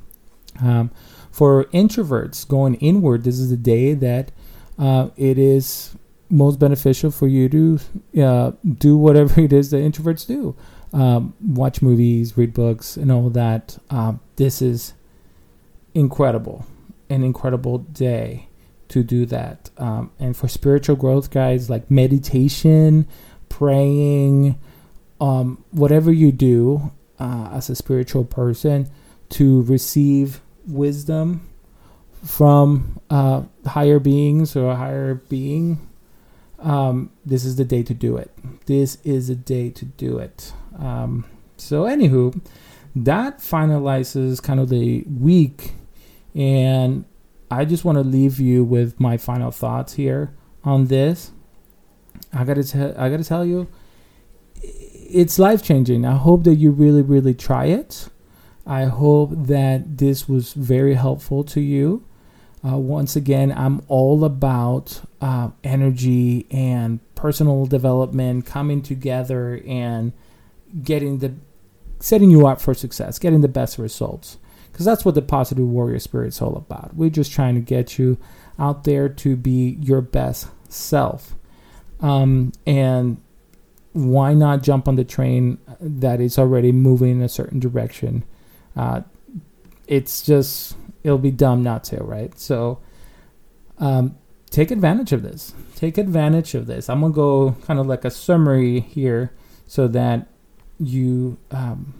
Um, 0.61 0.91
for 1.31 1.65
introverts 1.65 2.47
going 2.47 2.75
inward, 2.75 3.23
this 3.23 3.39
is 3.39 3.49
the 3.49 3.57
day 3.57 3.93
that 3.95 4.31
uh, 4.77 5.09
it 5.17 5.37
is 5.37 5.95
most 6.29 6.59
beneficial 6.59 7.11
for 7.11 7.27
you 7.27 7.49
to 7.49 7.79
uh, 8.21 8.51
do 8.77 8.97
whatever 8.97 9.41
it 9.41 9.51
is 9.51 9.71
that 9.71 9.77
introverts 9.77 10.27
do. 10.27 10.55
Um, 10.93 11.33
watch 11.43 11.81
movies, 11.81 12.37
read 12.37 12.53
books, 12.53 12.97
and 12.97 13.11
all 13.11 13.31
that. 13.31 13.79
Uh, 13.89 14.13
this 14.35 14.61
is 14.61 14.93
incredible, 15.95 16.67
an 17.09 17.23
incredible 17.23 17.79
day 17.79 18.47
to 18.93 19.03
do 19.03 19.25
that. 19.25 19.71
Um, 19.79 20.11
and 20.19 20.37
for 20.37 20.47
spiritual 20.47 20.95
growth, 20.95 21.31
guys, 21.31 21.67
like 21.67 21.89
meditation, 21.89 23.07
praying, 23.49 24.59
um, 25.19 25.63
whatever 25.71 26.11
you 26.11 26.31
do 26.31 26.91
uh, 27.19 27.49
as 27.51 27.71
a 27.71 27.75
spiritual 27.75 28.23
person 28.23 28.87
to 29.29 29.63
receive 29.63 30.41
wisdom 30.67 31.49
from 32.23 32.99
uh, 33.09 33.41
higher 33.65 33.97
beings 33.97 34.55
or 34.55 34.71
a 34.71 34.75
higher 34.75 35.15
being, 35.15 35.87
um, 36.59 37.09
this 37.25 37.45
is 37.45 37.55
the 37.55 37.65
day 37.65 37.81
to 37.81 37.95
do 37.95 38.15
it. 38.15 38.31
This 38.67 38.99
is 39.03 39.27
a 39.27 39.35
day 39.35 39.71
to 39.71 39.85
do 39.85 40.19
it. 40.19 40.53
Um, 40.77 41.25
so, 41.57 41.83
anywho, 41.83 42.39
that 42.95 43.39
finalizes 43.39 44.41
kind 44.41 44.59
of 44.59 44.69
the 44.69 45.03
week. 45.19 45.73
And 46.35 47.05
I 47.53 47.65
just 47.65 47.85
want 47.85 47.97
to 47.97 48.03
leave 48.03 48.39
you 48.39 48.63
with 48.63 48.99
my 48.99 49.17
final 49.17 49.51
thoughts 49.51 49.93
here 49.93 50.33
on 50.63 50.87
this. 50.87 51.31
I 52.31 52.43
gotta 52.43 52.63
tell, 52.63 52.93
I 52.97 53.09
gotta 53.09 53.23
tell 53.23 53.45
you, 53.45 53.67
it's 54.61 55.37
life 55.37 55.63
changing. 55.63 56.05
I 56.05 56.15
hope 56.15 56.43
that 56.45 56.55
you 56.55 56.71
really, 56.71 57.01
really 57.01 57.33
try 57.33 57.65
it. 57.65 58.09
I 58.65 58.85
hope 58.85 59.31
that 59.33 59.97
this 59.97 60.27
was 60.27 60.53
very 60.53 60.95
helpful 60.95 61.43
to 61.45 61.61
you. 61.61 62.05
Uh, 62.65 62.77
once 62.77 63.15
again, 63.15 63.51
I'm 63.51 63.81
all 63.87 64.23
about 64.23 65.01
uh, 65.21 65.49
energy 65.63 66.47
and 66.49 66.99
personal 67.15 67.65
development 67.65 68.45
coming 68.45 68.81
together 68.81 69.61
and 69.67 70.13
getting 70.81 71.19
the 71.19 71.33
setting 71.99 72.31
you 72.31 72.47
up 72.47 72.61
for 72.61 72.73
success, 72.73 73.19
getting 73.19 73.41
the 73.41 73.47
best 73.47 73.77
results. 73.77 74.37
Because 74.73 74.85
that's 74.87 75.05
what 75.05 75.13
the 75.13 75.21
positive 75.21 75.65
warrior 75.65 75.99
spirit 75.99 76.29
is 76.29 76.41
all 76.41 76.55
about. 76.57 76.95
We're 76.95 77.11
just 77.11 77.31
trying 77.31 77.53
to 77.53 77.61
get 77.61 77.99
you 77.99 78.17
out 78.57 78.85
there 78.85 79.07
to 79.07 79.35
be 79.35 79.77
your 79.79 80.01
best 80.01 80.47
self. 80.67 81.35
Um, 82.01 82.51
and 82.65 83.21
why 83.93 84.33
not 84.33 84.63
jump 84.63 84.87
on 84.87 84.95
the 84.95 85.03
train 85.03 85.59
that 85.79 86.19
is 86.19 86.39
already 86.39 86.71
moving 86.71 87.11
in 87.11 87.21
a 87.21 87.29
certain 87.29 87.59
direction? 87.59 88.25
Uh, 88.75 89.01
it's 89.87 90.23
just 90.23 90.75
it'll 91.03 91.19
be 91.19 91.31
dumb 91.31 91.61
not 91.61 91.83
to, 91.85 92.03
right? 92.03 92.37
So 92.39 92.79
um, 93.77 94.17
take 94.49 94.71
advantage 94.71 95.11
of 95.11 95.21
this. 95.21 95.53
Take 95.75 95.99
advantage 95.99 96.55
of 96.55 96.65
this. 96.65 96.89
I'm 96.89 97.01
gonna 97.01 97.13
go 97.13 97.55
kind 97.67 97.79
of 97.79 97.85
like 97.85 98.05
a 98.05 98.09
summary 98.11 98.79
here, 98.79 99.33
so 99.67 99.87
that 99.89 100.27
you 100.79 101.37
um, 101.51 101.93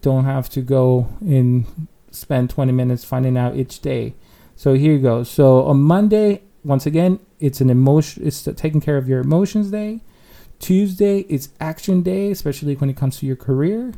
don't 0.00 0.24
have 0.24 0.48
to 0.50 0.60
go 0.60 1.08
and 1.20 1.66
spend 2.10 2.50
20 2.50 2.72
minutes 2.72 3.04
finding 3.04 3.36
out 3.36 3.56
each 3.56 3.80
day. 3.80 4.14
So 4.56 4.74
here 4.74 4.92
you 4.92 4.98
go. 4.98 5.22
So 5.22 5.64
on 5.64 5.80
Monday, 5.80 6.42
once 6.64 6.86
again, 6.86 7.20
it's 7.38 7.60
an 7.60 7.70
emotion. 7.70 8.26
It's 8.26 8.42
taking 8.42 8.80
care 8.80 8.96
of 8.96 9.08
your 9.08 9.20
emotions 9.20 9.70
day. 9.70 10.00
Tuesday, 10.58 11.20
it's 11.20 11.48
action 11.60 12.02
day, 12.02 12.30
especially 12.30 12.74
when 12.76 12.90
it 12.90 12.96
comes 12.96 13.18
to 13.18 13.26
your 13.26 13.36
career. 13.36 13.94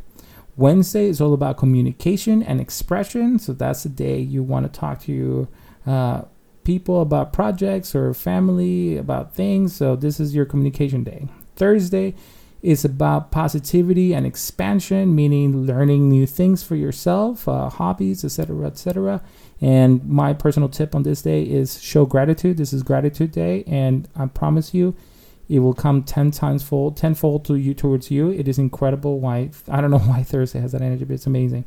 Wednesday 0.57 1.09
is 1.09 1.21
all 1.21 1.35
about 1.35 1.57
communication 1.57 2.43
and 2.43 2.61
expression. 2.61 3.38
So 3.38 3.53
that's 3.53 3.83
the 3.83 3.88
day 3.88 4.21
you 4.21 4.43
want 4.43 4.73
to 4.73 4.81
talk 4.81 5.01
to 5.03 5.12
your 5.12 5.49
uh, 5.87 6.23
people 6.62 7.01
about 7.01 7.33
projects 7.33 7.95
or 7.95 8.15
family, 8.15 8.97
about 8.97 9.35
things. 9.35 9.75
So 9.75 9.97
this 9.97 10.21
is 10.21 10.35
your 10.35 10.45
communication 10.45 11.03
day. 11.03 11.29
Thursday 11.57 12.15
is 12.62 12.85
about 12.85 13.31
positivity 13.31 14.14
and 14.14 14.25
expansion, 14.25 15.14
meaning 15.14 15.66
learning 15.66 16.09
new 16.09 16.27
things 16.27 16.62
for 16.62 16.77
yourself, 16.77 17.48
uh, 17.48 17.68
hobbies, 17.68 18.25
etc., 18.25 18.66
etc. 18.66 19.20
And 19.61 20.09
my 20.09 20.33
personal 20.33 20.68
tip 20.68 20.94
on 20.94 21.03
this 21.03 21.22
day 21.22 21.42
is 21.42 21.83
show 21.83 22.07
gratitude. 22.07 22.57
This 22.57 22.72
is 22.72 22.83
gratitude 22.83 23.33
day, 23.33 23.64
and 23.66 24.09
I 24.14 24.27
promise 24.27 24.72
you, 24.75 24.94
it 25.48 25.59
will 25.59 25.75
come 25.75 26.03
10 26.03 26.31
times 26.31 26.62
fold 26.62 26.96
tenfold 26.96 27.44
to 27.44 27.57
you 27.57 27.75
towards 27.75 28.11
you 28.11 28.31
it 28.31 28.48
is 28.48 28.59
incredible 28.59 29.20
why 29.20 29.51
i 29.68 29.81
don't 29.81 29.90
know 29.90 29.98
why 30.12 30.22
thursday 30.22 30.61
has 30.61 30.72
that 30.72 30.81
energy 30.81 31.05
but 31.05 31.14
it's 31.14 31.27
amazing 31.27 31.64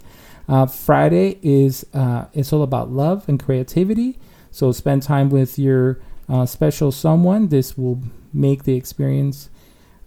uh, 0.48 0.66
friday 0.66 1.38
is 1.44 1.86
uh, 1.94 2.26
it's 2.34 2.52
all 2.52 2.64
about 2.64 2.90
love 2.90 3.28
and 3.28 3.44
creativity 3.44 4.18
so 4.50 4.72
spend 4.72 5.04
time 5.04 5.30
with 5.30 5.60
your 5.60 6.00
uh, 6.30 6.46
special 6.46 6.92
someone 6.92 7.50
this 7.50 7.78
will 7.78 8.02
make 8.34 8.64
the 8.64 8.76
experience 8.76 9.50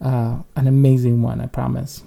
uh, 0.00 0.38
an 0.56 0.66
amazing 0.66 1.22
one 1.22 1.40
i 1.40 1.46
promise 1.46 2.02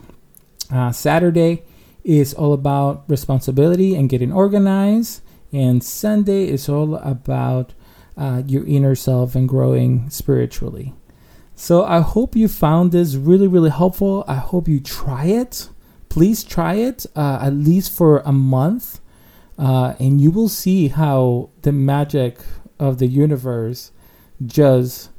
uh, 0.72 0.92
saturday 0.92 1.64
is 2.04 2.34
all 2.34 2.54
about 2.54 3.04
responsibility 3.08 3.96
and 3.96 4.10
getting 4.10 4.32
organized 4.32 5.22
and 5.52 5.84
sunday 5.84 6.48
is 6.48 6.68
all 6.70 6.96
about 6.96 7.74
uh, 8.18 8.42
your 8.46 8.66
inner 8.66 8.96
self 8.96 9.36
and 9.36 9.48
growing 9.48 10.10
spiritually 10.10 10.94
so 11.62 11.86
I 11.86 12.00
hope 12.00 12.36
you 12.36 12.48
found 12.48 12.92
this 12.92 13.14
really, 13.14 13.48
really 13.48 13.70
helpful. 13.70 14.26
I 14.28 14.34
hope 14.34 14.68
you 14.68 14.80
try 14.80 15.26
it. 15.26 15.70
Please 16.10 16.44
try 16.44 16.74
it 16.74 17.06
uh, 17.16 17.38
at 17.40 17.54
least 17.54 17.96
for 17.96 18.22
a 18.26 18.32
month, 18.32 19.00
uh, 19.60 19.94
and 20.00 20.20
you 20.20 20.32
will 20.32 20.50
see 20.50 20.88
how 20.88 21.52
the 21.62 21.72
magic 21.72 22.40
of 22.80 22.98
the 22.98 23.06
universe 23.06 23.92
just 24.44 25.12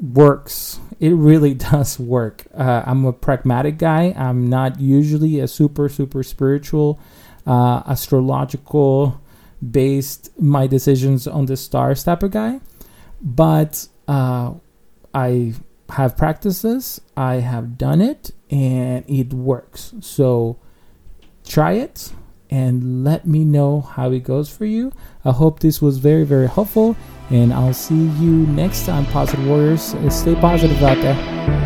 works. 0.00 0.80
It 1.00 1.10
really 1.10 1.54
does 1.70 1.98
work. 1.98 2.46
Uh, 2.54 2.82
I'm 2.86 3.04
a 3.04 3.12
pragmatic 3.12 3.78
guy. 3.78 4.14
I'm 4.16 4.48
not 4.48 4.80
usually 4.80 5.40
a 5.40 5.48
super, 5.48 5.88
super 5.88 6.22
spiritual, 6.22 6.98
uh, 7.46 7.82
astrological 7.86 9.20
based 9.70 10.30
my 10.38 10.66
decisions 10.66 11.26
on 11.26 11.46
the 11.46 11.56
stars 11.56 12.04
type 12.04 12.22
of 12.22 12.30
guy. 12.30 12.60
But 13.22 13.88
uh, 14.06 14.54
I 15.14 15.54
have 15.90 16.16
practices, 16.16 17.00
I 17.16 17.36
have 17.36 17.78
done 17.78 18.00
it, 18.00 18.30
and 18.50 19.04
it 19.08 19.32
works. 19.32 19.94
So 20.00 20.58
try 21.44 21.72
it 21.72 22.12
and 22.56 23.04
let 23.04 23.26
me 23.26 23.44
know 23.44 23.82
how 23.82 24.10
it 24.12 24.24
goes 24.24 24.48
for 24.48 24.64
you. 24.64 24.90
I 25.26 25.32
hope 25.32 25.60
this 25.60 25.82
was 25.82 25.98
very, 25.98 26.24
very 26.24 26.48
helpful, 26.48 26.96
and 27.28 27.52
I'll 27.52 27.74
see 27.74 28.06
you 28.22 28.46
next 28.62 28.86
time, 28.86 29.04
Positive 29.06 29.46
Warriors. 29.46 29.94
Stay 30.08 30.34
positive 30.36 30.82
out 30.82 30.98
there. 31.02 31.65